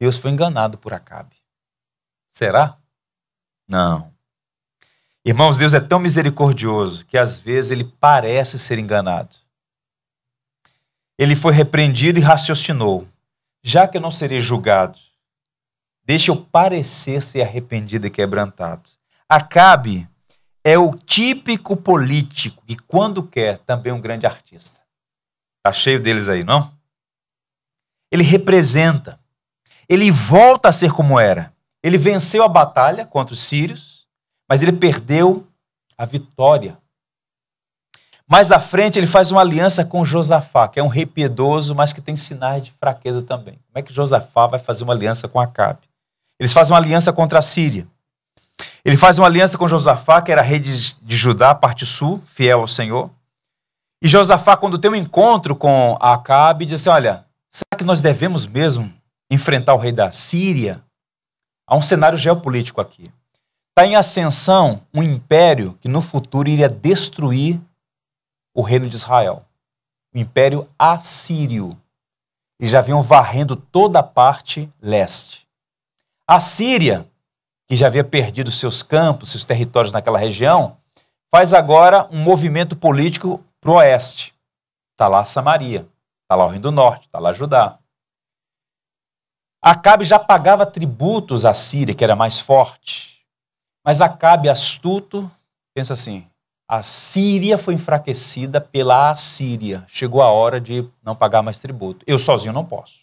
[0.00, 1.36] Deus foi enganado por Acabe.
[2.32, 2.78] Será?
[3.68, 4.12] Não.
[5.24, 9.36] Irmãos, Deus é tão misericordioso que às vezes ele parece ser enganado.
[11.18, 13.06] Ele foi repreendido e raciocinou:
[13.62, 14.98] já que eu não serei julgado,
[16.10, 18.90] Deixa eu parecer ser arrependido e quebrantado.
[19.28, 20.08] Acabe
[20.64, 24.80] é o típico político que, quando quer, também é um grande artista.
[25.62, 26.68] Tá cheio deles aí, não?
[28.10, 29.20] Ele representa.
[29.88, 31.54] Ele volta a ser como era.
[31.80, 33.89] Ele venceu a batalha contra os sírios,
[34.50, 35.46] mas ele perdeu
[35.96, 36.76] a vitória.
[38.26, 41.92] Mais à frente, ele faz uma aliança com Josafá, que é um rei piedoso, mas
[41.92, 43.54] que tem sinais de fraqueza também.
[43.54, 45.78] Como é que Josafá vai fazer uma aliança com Acabe?
[46.36, 47.86] Eles fazem uma aliança contra a Síria.
[48.84, 52.60] Ele faz uma aliança com Josafá, que era rei de, de Judá, parte sul, fiel
[52.60, 53.08] ao Senhor.
[54.02, 58.46] E Josafá, quando tem um encontro com Acabe, diz assim: Olha, será que nós devemos
[58.46, 58.92] mesmo
[59.30, 60.82] enfrentar o rei da Síria?
[61.68, 63.12] Há um cenário geopolítico aqui.
[63.70, 67.60] Está em ascensão um império que no futuro iria destruir
[68.54, 69.44] o reino de Israel.
[70.14, 71.80] O império assírio.
[72.60, 75.48] E já vinham varrendo toda a parte leste.
[76.26, 77.06] A Síria,
[77.66, 80.76] que já havia perdido seus campos, seus territórios naquela região,
[81.30, 84.34] faz agora um movimento político para o oeste.
[84.92, 85.88] Está lá Samaria,
[86.22, 87.78] está lá o Reino do Norte, está lá Judá.
[89.62, 93.09] Acabe já pagava tributos à Síria, que era mais forte.
[93.90, 95.28] Mas Acabe, astuto,
[95.74, 96.24] pensa assim:
[96.68, 99.84] a Síria foi enfraquecida pela Assíria.
[99.88, 102.04] Chegou a hora de não pagar mais tributo.
[102.06, 103.00] Eu sozinho não posso.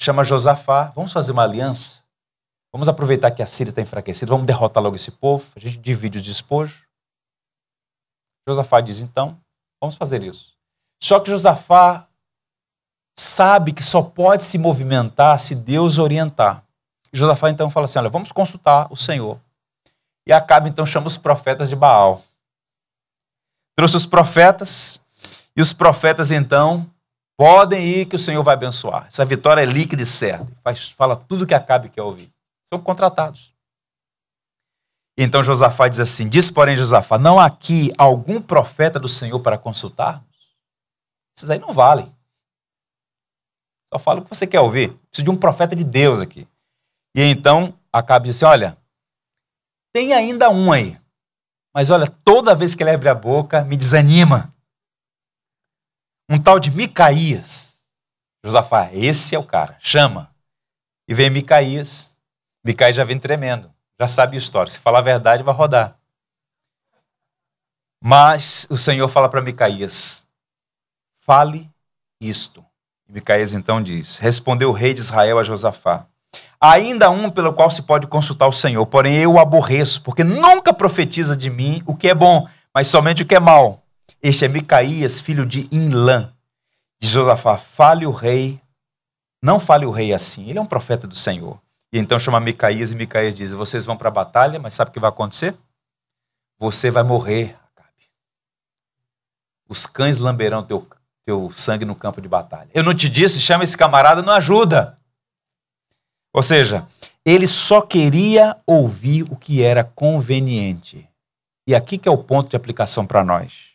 [0.00, 2.02] Chama Josafá, vamos fazer uma aliança?
[2.72, 6.16] Vamos aproveitar que a Síria está enfraquecida, vamos derrotar logo esse povo, a gente divide
[6.16, 6.86] o despojo.
[8.48, 9.38] Josafá diz, então,
[9.78, 10.54] vamos fazer isso.
[10.98, 12.08] Só que Josafá
[13.18, 16.64] sabe que só pode se movimentar se Deus orientar.
[17.12, 19.43] Josafá então fala assim: olha, vamos consultar o Senhor.
[20.26, 22.22] E acaba então chama os profetas de Baal.
[23.76, 25.00] Trouxe os profetas,
[25.56, 26.88] e os profetas então
[27.36, 29.06] podem ir que o Senhor vai abençoar.
[29.06, 30.46] Essa vitória é líquida e certa.
[30.62, 32.34] Faz, fala tudo que Acabe quer ouvir
[32.74, 33.54] são contratados.
[35.16, 39.58] Então Josafá diz assim: Diz, porém, Josafá, não há aqui algum profeta do Senhor para
[39.58, 40.24] consultarmos?
[41.36, 42.12] Esses aí não valem.
[43.92, 44.92] Só fala o que você quer ouvir.
[45.08, 46.48] Preciso de um profeta de Deus aqui.
[47.14, 48.76] E então acaba diz assim: Olha,
[49.94, 50.98] tem ainda um aí.
[51.72, 54.54] Mas olha, toda vez que ele abre a boca, me desanima.
[56.28, 57.82] Um tal de Micaías.
[58.44, 59.78] Josafá, esse é o cara.
[59.80, 60.34] Chama.
[61.08, 62.14] E vem Micaías
[62.64, 64.72] Micaías já vem tremendo, já sabe a história.
[64.72, 66.00] Se falar a verdade, vai rodar.
[68.02, 70.26] Mas o Senhor fala para Micaías:
[71.18, 71.70] fale
[72.18, 72.64] isto.
[73.06, 76.08] Micaías então diz: Respondeu o rei de Israel a Josafá:
[76.64, 80.72] Ainda um pelo qual se pode consultar o Senhor, porém eu o aborreço, porque nunca
[80.72, 83.82] profetiza de mim o que é bom, mas somente o que é mal.
[84.22, 86.32] Este é Micaías, filho de Inlã.
[86.98, 88.58] De Josafá: Fale o rei,
[89.42, 91.60] não fale o rei assim, ele é um profeta do Senhor.
[91.92, 94.94] E então chama Micaías e Micaías diz: Vocês vão para a batalha, mas sabe o
[94.94, 95.54] que vai acontecer?
[96.58, 98.06] Você vai morrer, Acabe.
[99.68, 100.88] Os cães lamberão teu,
[101.26, 102.70] teu sangue no campo de batalha.
[102.72, 104.98] Eu não te disse, chama esse camarada, não ajuda.
[106.34, 106.86] Ou seja,
[107.24, 111.08] ele só queria ouvir o que era conveniente.
[111.66, 113.72] E aqui que é o ponto de aplicação para nós.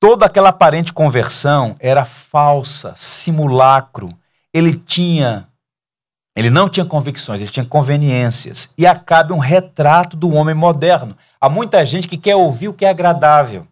[0.00, 4.08] Toda aquela aparente conversão era falsa, simulacro.
[4.52, 5.46] Ele tinha
[6.36, 8.74] ele não tinha convicções, ele tinha conveniências.
[8.76, 11.16] E Acabe um retrato do homem moderno.
[11.40, 13.64] Há muita gente que quer ouvir o que é agradável.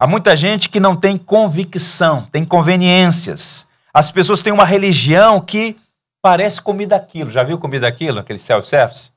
[0.00, 3.66] Há muita gente que não tem convicção, tem conveniências.
[3.92, 5.76] As pessoas têm uma religião que
[6.22, 7.30] parece comida aquilo.
[7.30, 9.10] Já viu comida aquilo, aquele self-service?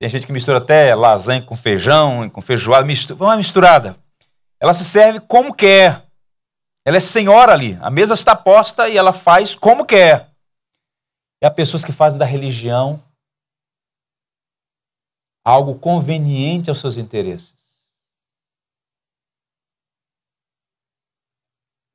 [0.00, 3.96] Tem gente que mistura até lasanha com feijão, com feijoada, mistura, uma misturada.
[4.58, 6.04] Ela se serve como quer.
[6.84, 7.78] Ela é senhora ali.
[7.80, 10.30] A mesa está posta e ela faz como quer.
[11.42, 13.02] E há pessoas que fazem da religião
[15.44, 17.54] algo conveniente aos seus interesses.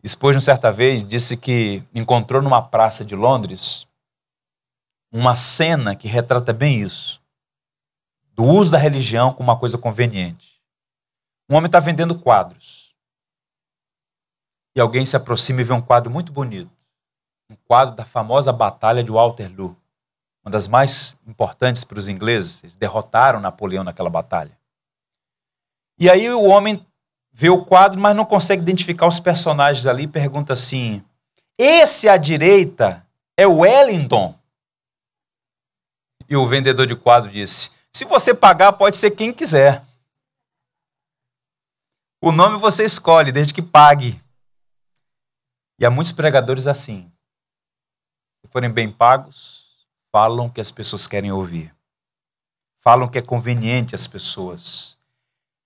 [0.05, 3.87] Spurgeon, certa vez, disse que encontrou numa praça de Londres
[5.11, 7.21] uma cena que retrata bem isso.
[8.33, 10.61] Do uso da religião como uma coisa conveniente.
[11.49, 12.95] Um homem está vendendo quadros.
[14.75, 16.71] E alguém se aproxima e vê um quadro muito bonito.
[17.49, 19.75] Um quadro da famosa Batalha de Waterloo.
[20.43, 22.63] Uma das mais importantes para os ingleses.
[22.63, 24.57] Eles derrotaram Napoleão naquela batalha.
[25.99, 26.83] E aí o homem
[27.33, 31.03] vê o quadro, mas não consegue identificar os personagens ali e pergunta assim:
[31.57, 33.05] esse à direita
[33.37, 34.33] é Wellington?
[36.31, 39.85] E o vendedor de quadro disse: se você pagar, pode ser quem quiser.
[42.23, 44.19] O nome você escolhe, desde que pague.
[45.77, 47.11] E há muitos pregadores assim.
[48.39, 51.75] Se forem bem pagos, falam o que as pessoas querem ouvir.
[52.79, 54.97] Falam o que é conveniente às pessoas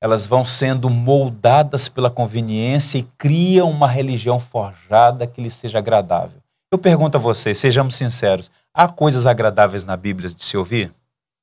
[0.05, 6.39] elas vão sendo moldadas pela conveniência e criam uma religião forjada que lhe seja agradável.
[6.71, 10.93] Eu pergunto a vocês, sejamos sinceros, há coisas agradáveis na Bíblia de se ouvir?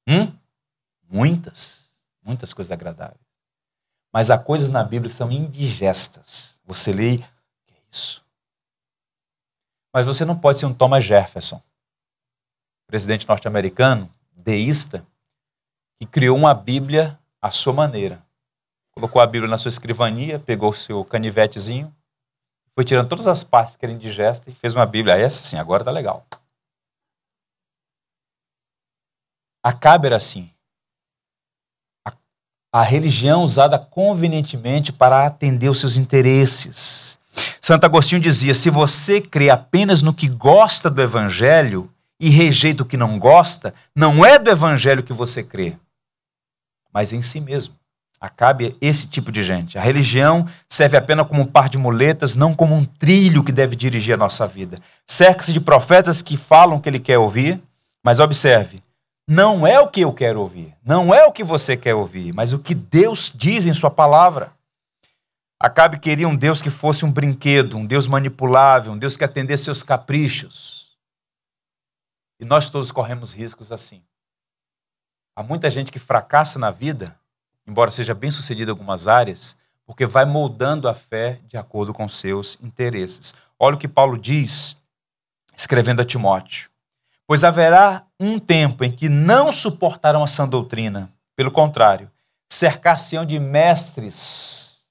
[0.09, 0.31] Hum?
[1.09, 1.91] Muitas,
[2.23, 3.21] muitas coisas agradáveis.
[4.13, 6.61] Mas há coisas na Bíblia que são indigestas.
[6.65, 8.23] Você lê, que é isso?
[9.93, 11.63] Mas você não pode ser um Thomas Jefferson,
[12.87, 15.07] presidente norte-americano, deísta,
[16.01, 18.23] que criou uma Bíblia à sua maneira
[18.93, 21.95] colocou a Bíblia na sua escrivania, pegou o seu canivetezinho,
[22.75, 25.17] foi tirando todas as partes que eram indigestas e fez uma Bíblia.
[25.17, 26.27] Essa sim, agora tá legal.
[29.63, 30.51] Acabe era assim.
[32.07, 32.13] A,
[32.73, 37.19] a religião usada convenientemente para atender os seus interesses.
[37.61, 42.87] Santo Agostinho dizia: se você crê apenas no que gosta do evangelho e rejeita o
[42.87, 45.77] que não gosta, não é do evangelho que você crê,
[46.93, 47.82] mas em si mesmo.
[48.23, 49.77] Acabe esse tipo de gente.
[49.77, 53.75] A religião serve apenas como um par de muletas, não como um trilho que deve
[53.75, 54.79] dirigir a nossa vida.
[55.05, 57.61] Cerca-se de profetas que falam o que ele quer ouvir,
[58.01, 58.81] mas observe,
[59.27, 62.53] não é o que eu quero ouvir, não é o que você quer ouvir, mas
[62.53, 64.53] o que Deus diz em Sua palavra.
[65.59, 69.65] Acabe queria um Deus que fosse um brinquedo, um Deus manipulável, um Deus que atendesse
[69.65, 70.97] seus caprichos.
[72.39, 74.01] E nós todos corremos riscos assim.
[75.35, 77.21] Há muita gente que fracassa na vida
[77.67, 79.57] embora seja bem sucedido em algumas áreas,
[79.87, 83.35] porque vai moldando a fé de acordo com seus interesses.
[83.59, 84.83] Olha o que Paulo diz,
[85.57, 86.71] escrevendo a Timóteo:
[87.27, 92.11] Pois haverá um tempo em que não suportarão a sã doutrina, pelo contrário,
[92.51, 94.83] cercar-se-ão de mestres,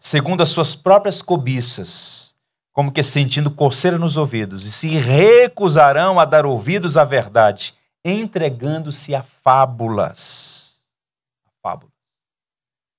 [0.00, 2.34] segundo as suas próprias cobiças,
[2.72, 7.74] como que sentindo coceira nos ouvidos, e se recusarão a dar ouvidos à verdade,
[8.04, 10.67] entregando-se a fábulas fábula.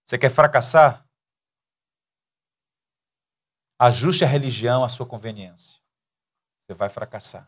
[0.09, 1.05] Você quer fracassar?
[3.77, 5.77] Ajuste a religião à sua conveniência.
[6.65, 7.47] Você vai fracassar.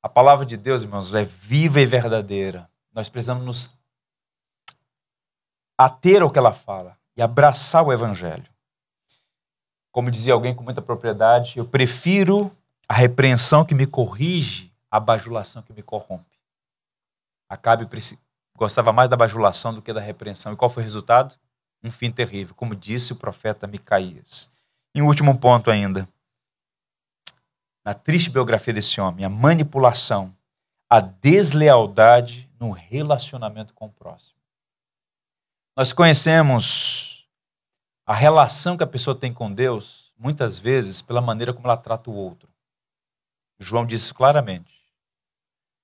[0.00, 2.70] A palavra de Deus, irmãos, é viva e verdadeira.
[2.92, 3.76] Nós precisamos nos
[5.76, 8.48] ater ao que ela fala e abraçar o evangelho.
[9.90, 12.56] Como dizia alguém com muita propriedade, eu prefiro
[12.88, 16.38] a repreensão que me corrige à bajulação que me corrompe.
[17.48, 17.88] Acabe
[18.56, 20.52] gostava mais da bajulação do que da repreensão.
[20.52, 21.36] E qual foi o resultado?
[21.82, 24.50] Um fim terrível, como disse o profeta Micaías.
[24.94, 26.08] E um último ponto ainda.
[27.84, 30.34] Na triste biografia desse homem, a manipulação,
[30.88, 34.38] a deslealdade no relacionamento com o próximo.
[35.76, 37.26] Nós conhecemos
[38.04, 42.10] a relação que a pessoa tem com Deus, muitas vezes, pela maneira como ela trata
[42.10, 42.48] o outro.
[43.58, 44.80] João disse claramente: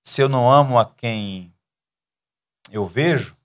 [0.03, 1.53] se eu não amo a quem
[2.71, 3.36] eu vejo,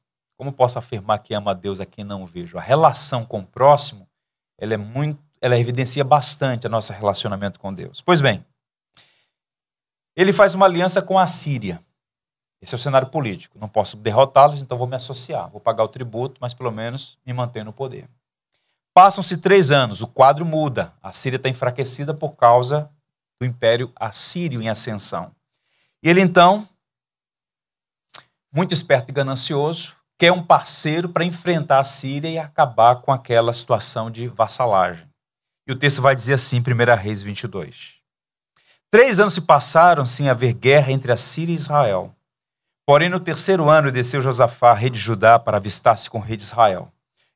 [0.42, 2.58] como posso afirmar que ama a Deus a quem não vejo?
[2.58, 4.10] A relação com o próximo,
[4.58, 8.02] ela é muito, ela evidencia bastante o nosso relacionamento com Deus.
[8.02, 8.44] Pois bem,
[10.16, 11.80] ele faz uma aliança com a Síria.
[12.60, 13.60] Esse é o cenário político.
[13.60, 15.48] Não posso derrotá-los, então vou me associar.
[15.48, 18.10] Vou pagar o tributo, mas pelo menos me manter no poder.
[18.96, 20.92] Passam-se três anos, o quadro muda.
[21.04, 22.90] A Síria está enfraquecida por causa
[23.40, 25.32] do Império Assírio em ascensão.
[26.02, 26.68] E ele então
[28.52, 33.52] muito esperto e ganancioso, quer um parceiro para enfrentar a Síria e acabar com aquela
[33.52, 35.10] situação de vassalagem.
[35.68, 37.96] E o texto vai dizer assim, 1 Reis 22.
[38.92, 42.16] Três anos se passaram sem haver guerra entre a Síria e Israel.
[42.86, 46.44] Porém, no terceiro ano desceu Josafá, rei de Judá, para avistar-se com o rei de
[46.44, 46.94] Israel.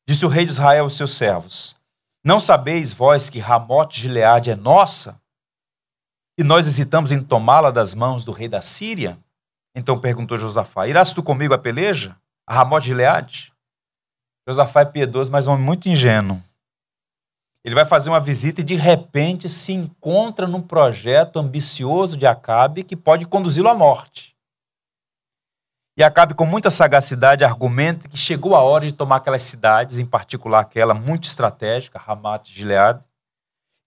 [0.07, 1.75] Disse o rei de Israel aos seus servos:
[2.23, 5.19] Não sabeis vós que Ramote de Gileade é nossa?
[6.37, 9.17] E nós hesitamos em tomá-la das mãos do rei da Síria?
[9.75, 12.15] Então perguntou Josafá: Irás tu comigo à peleja?
[12.47, 13.53] A de Gileade?
[14.47, 16.41] Josafá é piedoso, mas um homem muito ingênuo.
[17.63, 22.83] Ele vai fazer uma visita e de repente se encontra num projeto ambicioso de Acabe
[22.83, 24.35] que pode conduzi-lo à morte.
[25.97, 30.05] E Acabe, com muita sagacidade, argumenta que chegou a hora de tomar aquelas cidades, em
[30.05, 32.99] particular aquela muito estratégica, Ramat Gilead.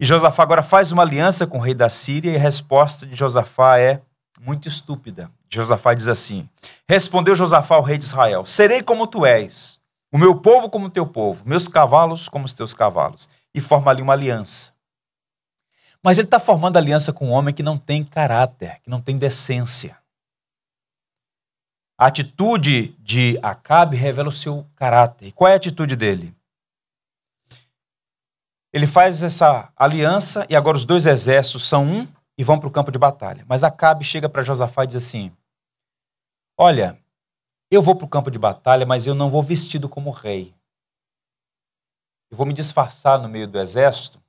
[0.00, 3.14] E Josafá agora faz uma aliança com o rei da Síria e a resposta de
[3.14, 4.00] Josafá é
[4.40, 5.30] muito estúpida.
[5.56, 6.48] Josafá diz assim:
[6.88, 9.78] Respondeu Josafá ao rei de Israel: Serei como tu és,
[10.12, 13.90] o meu povo como o teu povo, meus cavalos como os teus cavalos e forma
[13.90, 14.72] ali uma aliança.
[16.02, 19.18] Mas ele está formando aliança com um homem que não tem caráter, que não tem
[19.18, 19.98] decência.
[21.98, 25.26] A atitude de Acabe revela o seu caráter.
[25.26, 26.32] E qual é a atitude dele?
[28.72, 32.70] Ele faz essa aliança e agora os dois exércitos são um e vão para o
[32.70, 33.44] campo de batalha.
[33.48, 35.32] Mas Acabe chega para Josafá e diz assim:
[36.58, 37.00] Olha,
[37.70, 40.58] eu vou para o campo de batalha, mas eu não vou vestido como rei
[42.30, 44.22] eu vou me disfarçar no meio do exército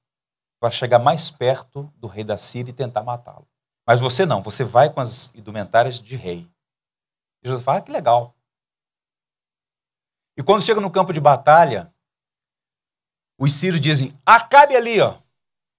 [0.59, 3.47] para chegar mais perto do rei da Síria e tentar matá-lo.
[3.85, 6.49] Mas você não, você vai com as indumentárias de rei.
[7.41, 8.35] E Jesus fala, ah, que legal.
[10.37, 11.91] E quando chega no campo de batalha,
[13.37, 15.17] os sírios dizem, acabe ali, ó.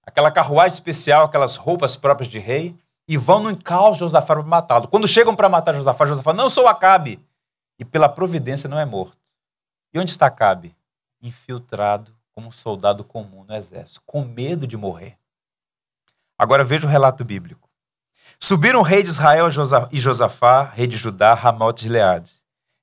[0.03, 2.77] Aquela carruagem especial, aquelas roupas próprias de rei,
[3.11, 4.87] e vão no encalço de Josafá para matá-lo.
[4.87, 7.19] Quando chegam para matar Josafá, Josafá, não sou Acabe.
[7.77, 9.17] E pela providência não é morto.
[9.93, 10.73] E onde está Acabe?
[11.21, 15.17] infiltrado como um soldado comum no exército, com medo de morrer.
[16.39, 17.69] Agora veja o relato bíblico.
[18.39, 19.49] Subiram o rei de Israel
[19.91, 22.31] e Josafá, rei de Judá, Ramote de Leade.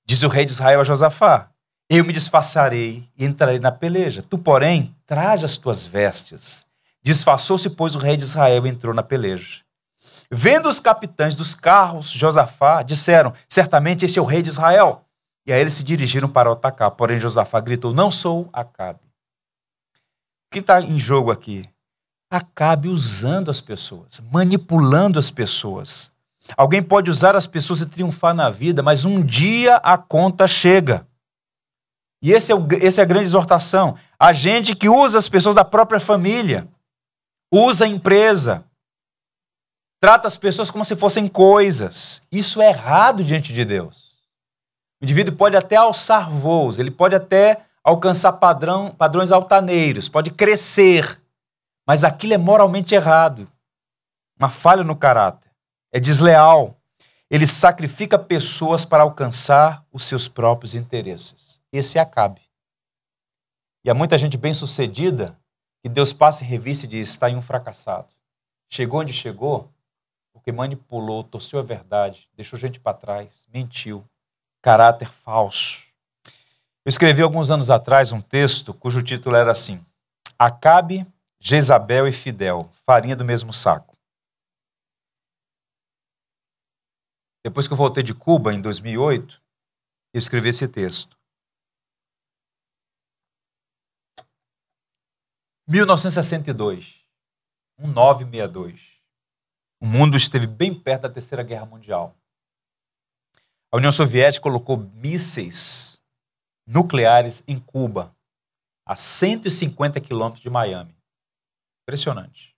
[0.04, 1.48] Diz o rei de Israel a Josafá:
[1.88, 4.22] Eu me disfarçarei e entrarei na peleja.
[4.22, 6.66] Tu, porém, traja as tuas vestes.
[7.02, 9.66] Disfarçou-se, pois, o rei de Israel e entrou na peleja.
[10.30, 15.04] Vendo os capitães dos carros, Josafá, disseram: Certamente este é o rei de Israel.
[15.46, 16.90] E aí eles se dirigiram para atacar.
[16.90, 19.00] Porém, Josafá gritou: Não sou Acabe.
[19.00, 21.68] O que está em jogo aqui?
[22.30, 26.12] Acabe usando as pessoas, manipulando as pessoas.
[26.56, 31.06] Alguém pode usar as pessoas e triunfar na vida, mas um dia a conta chega.
[32.22, 33.96] E esse é é a grande exortação.
[34.18, 36.68] A gente que usa as pessoas da própria família,
[37.52, 38.67] usa a empresa,
[40.00, 42.22] trata as pessoas como se fossem coisas.
[42.30, 44.16] Isso é errado diante de Deus.
[45.00, 51.20] O indivíduo pode até alçar voos, ele pode até alcançar padrão, padrões altaneiros, pode crescer,
[51.86, 53.50] mas aquilo é moralmente errado.
[54.38, 55.50] Uma falha no caráter.
[55.92, 56.76] É desleal.
[57.30, 61.60] Ele sacrifica pessoas para alcançar os seus próprios interesses.
[61.72, 62.40] Esse é Acabe.
[63.84, 65.38] E há muita gente bem-sucedida
[65.82, 68.08] que Deus passa em revista e diz: está em um fracassado.
[68.70, 69.70] Chegou onde chegou
[70.48, 74.08] porque manipulou, torceu a verdade, deixou gente para trás, mentiu,
[74.62, 75.86] caráter falso.
[76.86, 79.84] Eu escrevi alguns anos atrás um texto cujo título era assim:
[80.38, 81.06] Acabe,
[81.38, 83.94] Jezabel e Fidel, farinha do mesmo saco.
[87.44, 89.42] Depois que eu voltei de Cuba, em 2008,
[90.14, 91.14] eu escrevi esse texto.
[95.68, 97.04] 1962,
[97.78, 98.97] 1962.
[99.80, 102.16] O mundo esteve bem perto da Terceira Guerra Mundial.
[103.70, 106.02] A União Soviética colocou mísseis
[106.66, 108.14] nucleares em Cuba,
[108.84, 110.96] a 150 quilômetros de Miami.
[111.82, 112.56] Impressionante.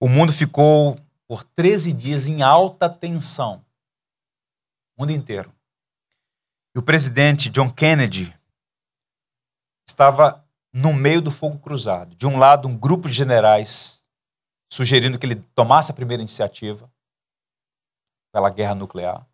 [0.00, 3.64] O mundo ficou por 13 dias em alta tensão.
[4.96, 5.52] O mundo inteiro.
[6.74, 8.34] E o presidente John Kennedy
[9.88, 12.16] estava no meio do fogo cruzado.
[12.16, 14.03] De um lado, um grupo de generais
[14.74, 16.90] sugerindo que ele tomasse a primeira iniciativa
[18.32, 19.24] pela guerra nuclear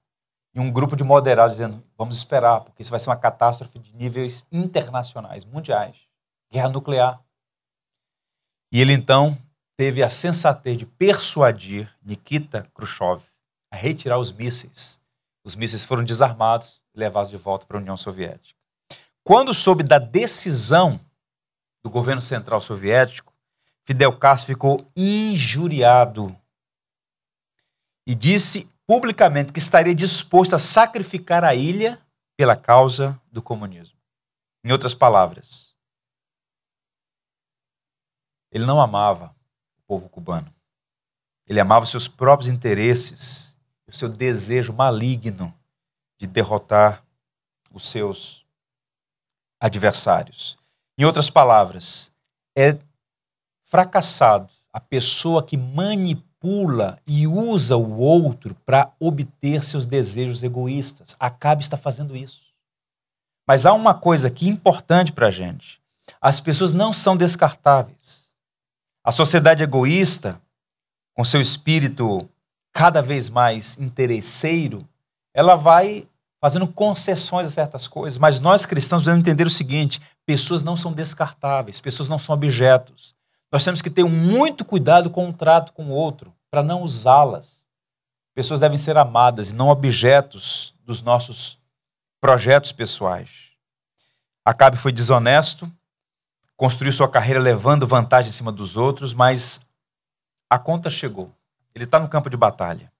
[0.55, 3.95] e um grupo de moderados dizendo: vamos esperar, porque isso vai ser uma catástrofe de
[3.95, 5.97] níveis internacionais, mundiais
[6.53, 7.22] guerra nuclear.
[8.72, 9.36] E ele então
[9.76, 13.22] teve a sensatez de persuadir Nikita Khrushchev
[13.72, 15.01] a retirar os mísseis.
[15.45, 18.59] Os mísseis foram desarmados e levados de volta para a União Soviética.
[19.24, 21.01] Quando soube da decisão
[21.84, 23.30] do governo central soviético,
[23.85, 26.37] Fidel Castro ficou injuriado
[28.07, 32.01] e disse publicamente que estaria disposto a sacrificar a ilha
[32.37, 33.99] pela causa do comunismo.
[34.64, 35.74] Em outras palavras,
[38.51, 39.35] ele não amava
[39.78, 40.53] o povo cubano.
[41.49, 43.57] Ele amava seus próprios interesses,
[43.87, 45.55] o seu desejo maligno
[46.18, 47.05] de derrotar
[47.72, 48.45] os seus
[49.59, 50.59] adversários.
[50.99, 52.12] Em outras palavras,
[52.57, 52.78] é
[53.71, 61.16] fracassado a pessoa que manipula e usa o outro para obter seus desejos egoístas.
[61.21, 62.43] Acabe está fazendo isso.
[63.47, 65.81] Mas há uma coisa aqui importante para a gente:
[66.21, 68.29] as pessoas não são descartáveis.
[69.05, 70.41] A sociedade egoísta,
[71.14, 72.29] com seu espírito
[72.73, 74.87] cada vez mais interesseiro,
[75.33, 76.09] ela vai
[76.41, 78.18] fazendo concessões a certas coisas.
[78.18, 83.14] Mas nós cristãos devemos entender o seguinte: pessoas não são descartáveis, pessoas não são objetos.
[83.53, 86.82] Nós temos que ter muito cuidado com o um trato com o outro, para não
[86.82, 87.66] usá-las.
[88.34, 91.61] Pessoas devem ser amadas e não objetos dos nossos
[92.20, 93.51] projetos pessoais.
[94.44, 95.70] Acabe foi desonesto,
[96.57, 99.72] construiu sua carreira levando vantagem em cima dos outros, mas
[100.48, 101.34] a conta chegou.
[101.74, 102.92] Ele está no campo de batalha.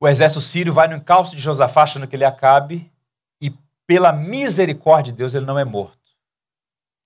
[0.00, 2.92] O exército sírio vai no encalço de Josafá achando que ele acabe
[3.40, 3.50] e
[3.86, 5.98] pela misericórdia de Deus ele não é morto.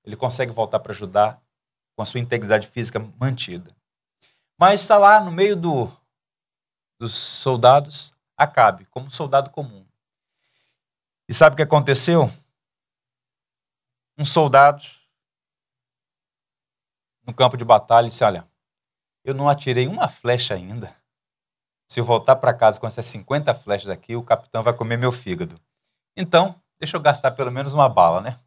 [0.04, 1.38] Ele consegue voltar para Judá
[1.94, 3.74] com a sua integridade física mantida.
[4.58, 5.90] Mas está lá no meio do,
[6.98, 9.86] dos soldados, Acabe, como soldado comum.
[11.28, 12.30] E sabe o que aconteceu?
[14.18, 14.82] Um soldado
[17.24, 18.48] no campo de batalha disse: Olha,
[19.24, 20.94] eu não atirei uma flecha ainda.
[21.88, 25.12] Se eu voltar para casa com essas 50 flechas aqui, o capitão vai comer meu
[25.12, 25.60] fígado.
[26.16, 28.40] Então, deixa eu gastar pelo menos uma bala, né?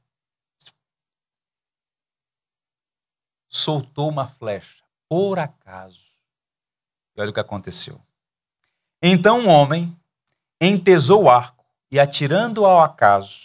[3.48, 6.02] Soltou uma flecha, por acaso.
[7.16, 8.00] E olha o que aconteceu.
[9.02, 9.96] Então um homem
[10.60, 13.42] entesou o arco e, atirando ao acaso,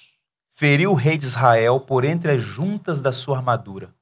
[0.51, 3.95] feriu o rei de Israel por entre as juntas da sua armadura.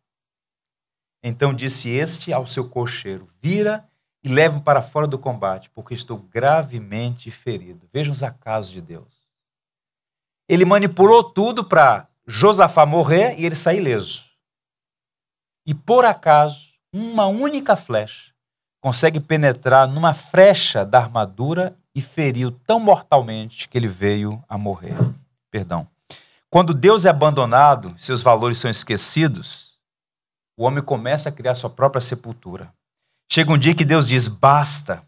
[1.22, 3.86] Então disse este ao seu cocheiro: Vira
[4.22, 7.88] e leve-me para fora do combate, porque estou gravemente ferido.
[7.92, 9.18] Vejam os acasos de Deus.
[10.49, 14.27] Ele manipulou tudo para Josafá morrer e ele sair ileso.
[15.68, 18.32] E por acaso, uma única flecha
[18.80, 24.96] consegue penetrar numa frecha da armadura e feriu tão mortalmente que ele veio a morrer.
[25.50, 25.86] Perdão.
[26.48, 29.74] Quando Deus é abandonado, seus valores são esquecidos,
[30.56, 32.72] o homem começa a criar sua própria sepultura.
[33.30, 35.02] Chega um dia que Deus diz: basta.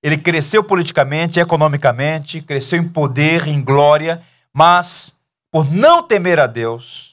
[0.00, 4.22] Ele cresceu politicamente, economicamente, cresceu em poder, em glória,
[4.54, 5.20] mas
[5.50, 7.09] por não temer a Deus,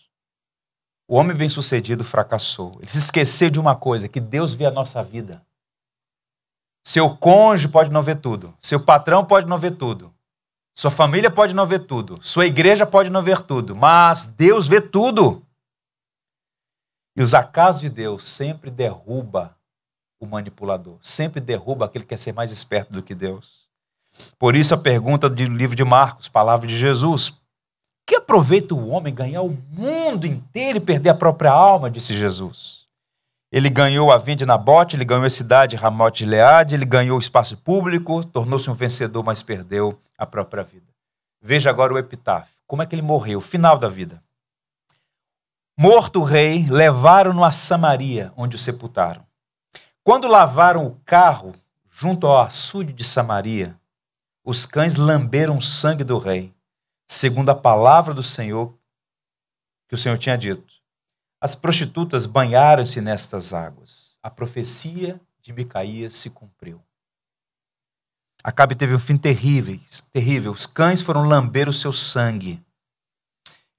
[1.08, 2.76] o homem bem-sucedido fracassou.
[2.80, 5.42] Ele se esqueceu de uma coisa: que Deus vê a nossa vida.
[6.86, 10.14] Seu cônjuge pode não ver tudo, seu patrão pode não ver tudo,
[10.74, 14.80] sua família pode não ver tudo, sua igreja pode não ver tudo, mas Deus vê
[14.80, 15.46] tudo.
[17.16, 19.58] E os acasos de Deus sempre derruba
[20.18, 23.68] o manipulador, sempre derruba aquele que quer ser mais esperto do que Deus.
[24.40, 27.42] Por isso a pergunta do livro de Marcos, palavra de Jesus:
[28.08, 31.92] que aproveita o homem ganhar o mundo inteiro e perder a própria alma?
[31.92, 32.88] disse Jesus.
[33.52, 37.18] Ele ganhou a vinda de Nabote, ele ganhou a cidade Ramote de Leade, ele ganhou
[37.18, 40.88] o espaço público, tornou-se um vencedor, mas perdeu a própria vida.
[41.42, 42.54] Veja agora o epitáfio.
[42.66, 43.42] Como é que ele morreu?
[43.42, 44.24] Final da vida.
[45.78, 49.26] Morto o rei, levaram-no a Samaria, onde o sepultaram.
[50.02, 51.54] Quando lavaram o carro
[51.90, 53.76] junto ao açude de Samaria,
[54.46, 56.54] os cães lamberam o sangue do rei,
[57.08, 58.78] segundo a palavra do Senhor
[59.88, 60.76] que o Senhor tinha dito.
[61.40, 64.18] As prostitutas banharam-se nestas águas.
[64.22, 66.82] A profecia de Micaías se cumpriu.
[68.44, 69.80] Acabe teve um fim terrível,
[70.12, 70.52] terrível.
[70.52, 72.64] Os cães foram lamber o seu sangue.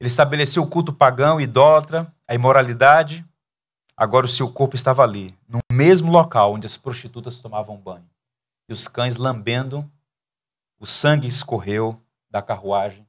[0.00, 3.28] Ele estabeleceu o culto pagão, idólatra, a imoralidade,
[3.98, 8.08] Agora o seu corpo estava ali, no mesmo local onde as prostitutas tomavam banho.
[8.68, 9.90] E os cães lambendo,
[10.78, 12.00] o sangue escorreu
[12.30, 13.04] da carruagem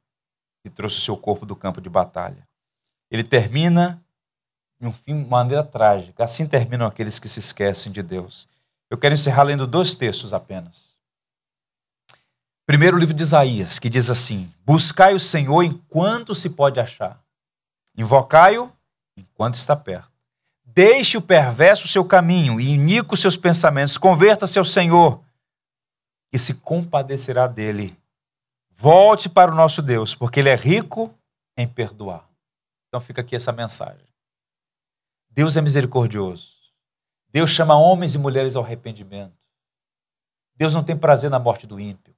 [0.64, 2.47] e trouxe o seu corpo do campo de batalha.
[3.10, 4.03] Ele termina
[4.80, 6.24] de um fim de maneira trágica.
[6.24, 8.47] Assim terminam aqueles que se esquecem de Deus.
[8.89, 10.89] Eu quero encerrar lendo dois textos apenas.
[12.66, 17.20] Primeiro, o livro de Isaías, que diz assim: Buscai o Senhor enquanto se pode achar,
[17.97, 18.72] invocai-o
[19.18, 20.10] enquanto está perto.
[20.64, 23.97] Deixe o perverso seu caminho e inico os seus pensamentos.
[23.97, 25.22] Converta-se ao Senhor
[26.32, 27.97] e se compadecerá dele.
[28.82, 31.13] Volte para o nosso Deus, porque ele é rico
[31.57, 32.25] em perdoar.
[32.88, 34.07] Então fica aqui essa mensagem.
[35.30, 36.53] Deus é misericordioso.
[37.27, 39.38] Deus chama homens e mulheres ao arrependimento.
[40.55, 42.15] Deus não tem prazer na morte do ímpio.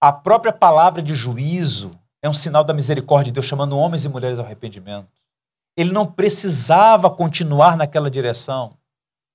[0.00, 4.08] A própria palavra de juízo é um sinal da misericórdia de Deus chamando homens e
[4.08, 5.10] mulheres ao arrependimento.
[5.76, 8.78] Ele não precisava continuar naquela direção,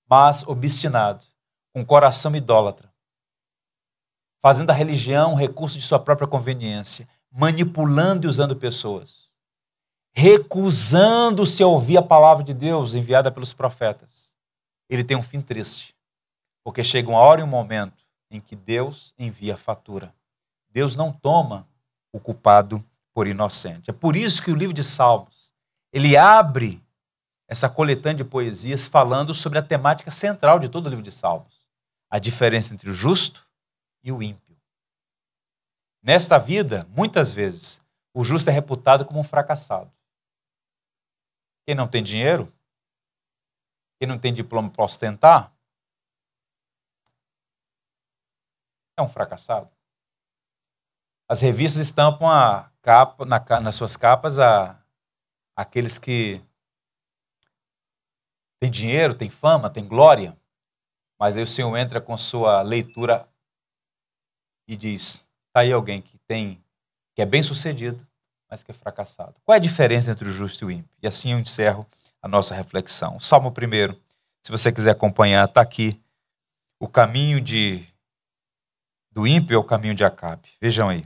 [0.09, 1.25] mas obstinado,
[1.73, 2.90] com coração idólatra,
[4.41, 9.31] fazendo a religião um recurso de sua própria conveniência, manipulando e usando pessoas,
[10.13, 14.31] recusando-se a ouvir a palavra de Deus enviada pelos profetas.
[14.89, 15.95] Ele tem um fim triste,
[16.63, 20.13] porque chega uma hora e um momento em que Deus envia a fatura.
[20.69, 21.67] Deus não toma
[22.11, 22.83] o culpado
[23.13, 23.89] por inocente.
[23.89, 25.53] É por isso que o livro de Salmos,
[25.93, 26.81] ele abre
[27.47, 31.65] essa coletânea de poesias falando sobre a temática central de todo o livro de Salmos,
[32.09, 33.50] a diferença entre o justo
[34.03, 34.57] e o ímpio.
[36.03, 37.79] Nesta vida, muitas vezes,
[38.13, 39.91] o justo é reputado como um fracassado.
[41.65, 42.51] Quem não tem dinheiro,
[43.99, 45.53] quem não tem diploma para ostentar,
[48.97, 49.69] é um fracassado.
[51.29, 54.83] As revistas estampam a capa, na, nas suas capas a,
[55.55, 56.41] aqueles que
[58.59, 60.37] têm dinheiro, têm fama, têm glória,
[61.19, 63.30] mas aí o Senhor entra com sua leitura
[64.67, 66.63] e diz: está aí alguém que tem,
[67.15, 68.05] que é bem sucedido,
[68.49, 69.35] mas que é fracassado.
[69.45, 70.89] Qual é a diferença entre o justo e o ímpio?
[71.01, 71.87] E assim eu encerro
[72.21, 73.19] a nossa reflexão.
[73.19, 73.93] Salmo 1,
[74.41, 75.99] se você quiser acompanhar, está aqui.
[76.79, 77.85] O caminho de
[79.11, 80.47] do ímpio é o caminho de Acabe.
[80.59, 81.05] Vejam aí.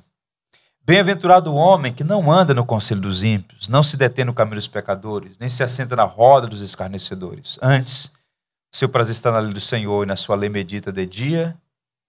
[0.81, 4.57] Bem-aventurado o homem que não anda no conselho dos ímpios, não se detém no caminho
[4.57, 7.57] dos pecadores, nem se assenta na roda dos escarnecedores.
[7.59, 8.13] Antes,
[8.71, 11.57] seu prazer está na lei do Senhor e na sua lei medita de dia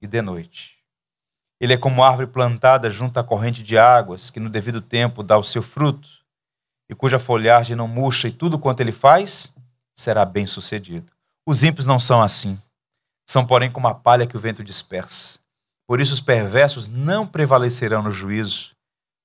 [0.02, 0.75] e de noite.
[1.60, 5.38] Ele é como árvore plantada junto à corrente de águas, que no devido tempo dá
[5.38, 6.08] o seu fruto,
[6.88, 9.56] e cuja folhagem não murcha, e tudo quanto ele faz
[9.96, 11.12] será bem sucedido.
[11.46, 12.60] Os ímpios não são assim.
[13.28, 15.38] São, porém, como a palha que o vento dispersa.
[15.86, 18.74] Por isso os perversos não prevalecerão no juízo,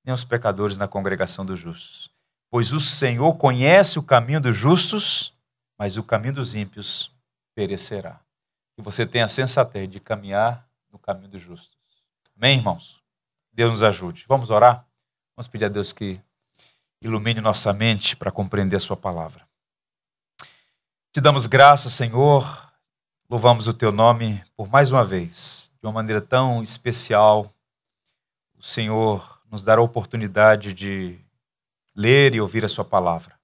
[0.05, 2.09] nem os pecadores na congregação dos justos.
[2.49, 5.33] Pois o Senhor conhece o caminho dos justos,
[5.77, 7.11] mas o caminho dos ímpios
[7.55, 8.19] perecerá.
[8.75, 11.80] Que você tenha a sensatez de caminhar no caminho dos justos.
[12.41, 12.99] Amém, irmãos?
[13.53, 14.25] Deus nos ajude.
[14.27, 14.83] Vamos orar?
[15.35, 16.19] Vamos pedir a Deus que
[16.99, 19.47] ilumine nossa mente para compreender a Sua palavra.
[21.11, 22.73] Te damos graças, Senhor,
[23.29, 27.53] louvamos o Teu nome por mais uma vez de uma maneira tão especial,
[28.57, 31.19] o Senhor nos dará a oportunidade de
[31.95, 33.39] ler e ouvir a Sua palavra.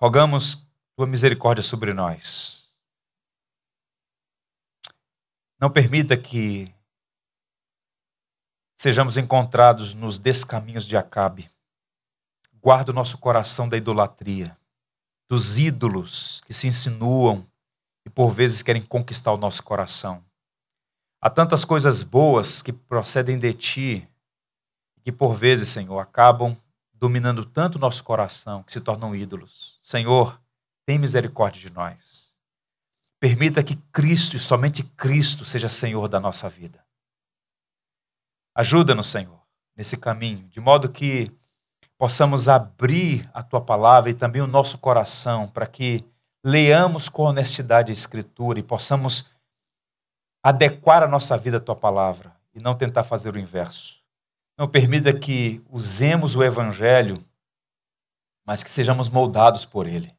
[0.00, 2.61] Rogamos Tua misericórdia sobre nós.
[5.62, 6.74] Não permita que
[8.76, 11.48] sejamos encontrados nos descaminhos de Acabe.
[12.54, 14.58] Guarda o nosso coração da idolatria,
[15.30, 17.46] dos ídolos que se insinuam
[18.04, 20.24] e por vezes querem conquistar o nosso coração.
[21.20, 24.08] Há tantas coisas boas que procedem de ti,
[25.04, 26.60] que por vezes, Senhor, acabam
[26.92, 29.78] dominando tanto o nosso coração que se tornam ídolos.
[29.80, 30.42] Senhor,
[30.84, 32.31] tem misericórdia de nós.
[33.22, 36.84] Permita que Cristo e somente Cristo seja Senhor da nossa vida.
[38.52, 39.40] Ajuda-nos, Senhor,
[39.76, 41.30] nesse caminho, de modo que
[41.96, 46.04] possamos abrir a tua palavra e também o nosso coração para que
[46.44, 49.30] leamos com honestidade a Escritura e possamos
[50.42, 54.02] adequar a nossa vida à tua palavra e não tentar fazer o inverso.
[54.58, 57.24] Não permita que usemos o Evangelho,
[58.44, 60.12] mas que sejamos moldados por ele.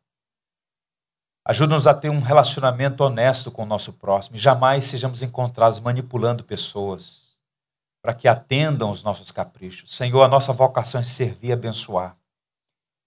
[1.46, 6.44] Ajuda-nos a ter um relacionamento honesto com o nosso próximo e jamais sejamos encontrados manipulando
[6.44, 7.24] pessoas
[8.02, 9.96] para que atendam os nossos caprichos.
[9.96, 12.18] Senhor, a nossa vocação é servir e abençoar.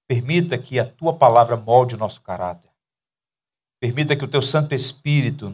[0.06, 2.70] Permita que a tua palavra molde o nosso caráter.
[3.80, 5.48] Permita que o teu Santo Espírito,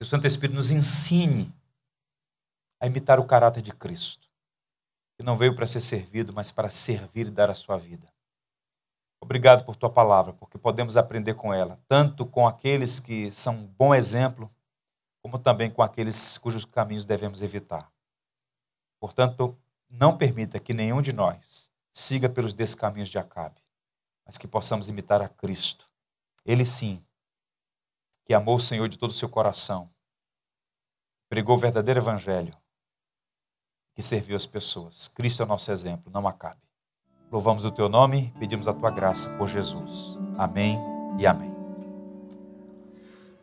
[0.00, 1.52] o Santo Espírito nos ensine
[2.80, 4.28] a imitar o caráter de Cristo,
[5.16, 8.06] que não veio para ser servido, mas para servir e dar a sua vida.
[9.20, 13.66] Obrigado por tua palavra, porque podemos aprender com ela, tanto com aqueles que são um
[13.66, 14.50] bom exemplo,
[15.20, 17.90] como também com aqueles cujos caminhos devemos evitar.
[19.00, 19.58] Portanto,
[19.90, 23.60] não permita que nenhum de nós siga pelos descaminhos de Acabe,
[24.24, 25.90] mas que possamos imitar a Cristo.
[26.44, 27.02] Ele sim
[28.24, 29.90] que amou o Senhor de todo o seu coração,
[31.28, 32.56] pregou o verdadeiro evangelho,
[33.94, 35.08] que serviu as pessoas.
[35.08, 36.67] Cristo é o nosso exemplo, não acabe.
[37.30, 40.18] Louvamos o teu nome, pedimos a tua graça por Jesus.
[40.36, 40.78] Amém
[41.18, 41.52] e amém.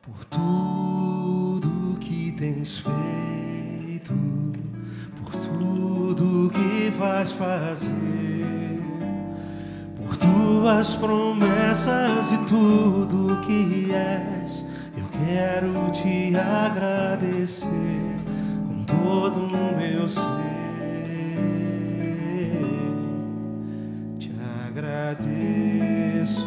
[0.02, 4.14] Por tudo que tens feito,
[5.18, 7.92] por tudo que vais fazer,
[9.98, 14.66] por tuas promessas e tudo que és
[15.24, 17.68] Quero te agradecer
[18.68, 20.65] com todo o meu ser.
[24.78, 26.46] Agradeço,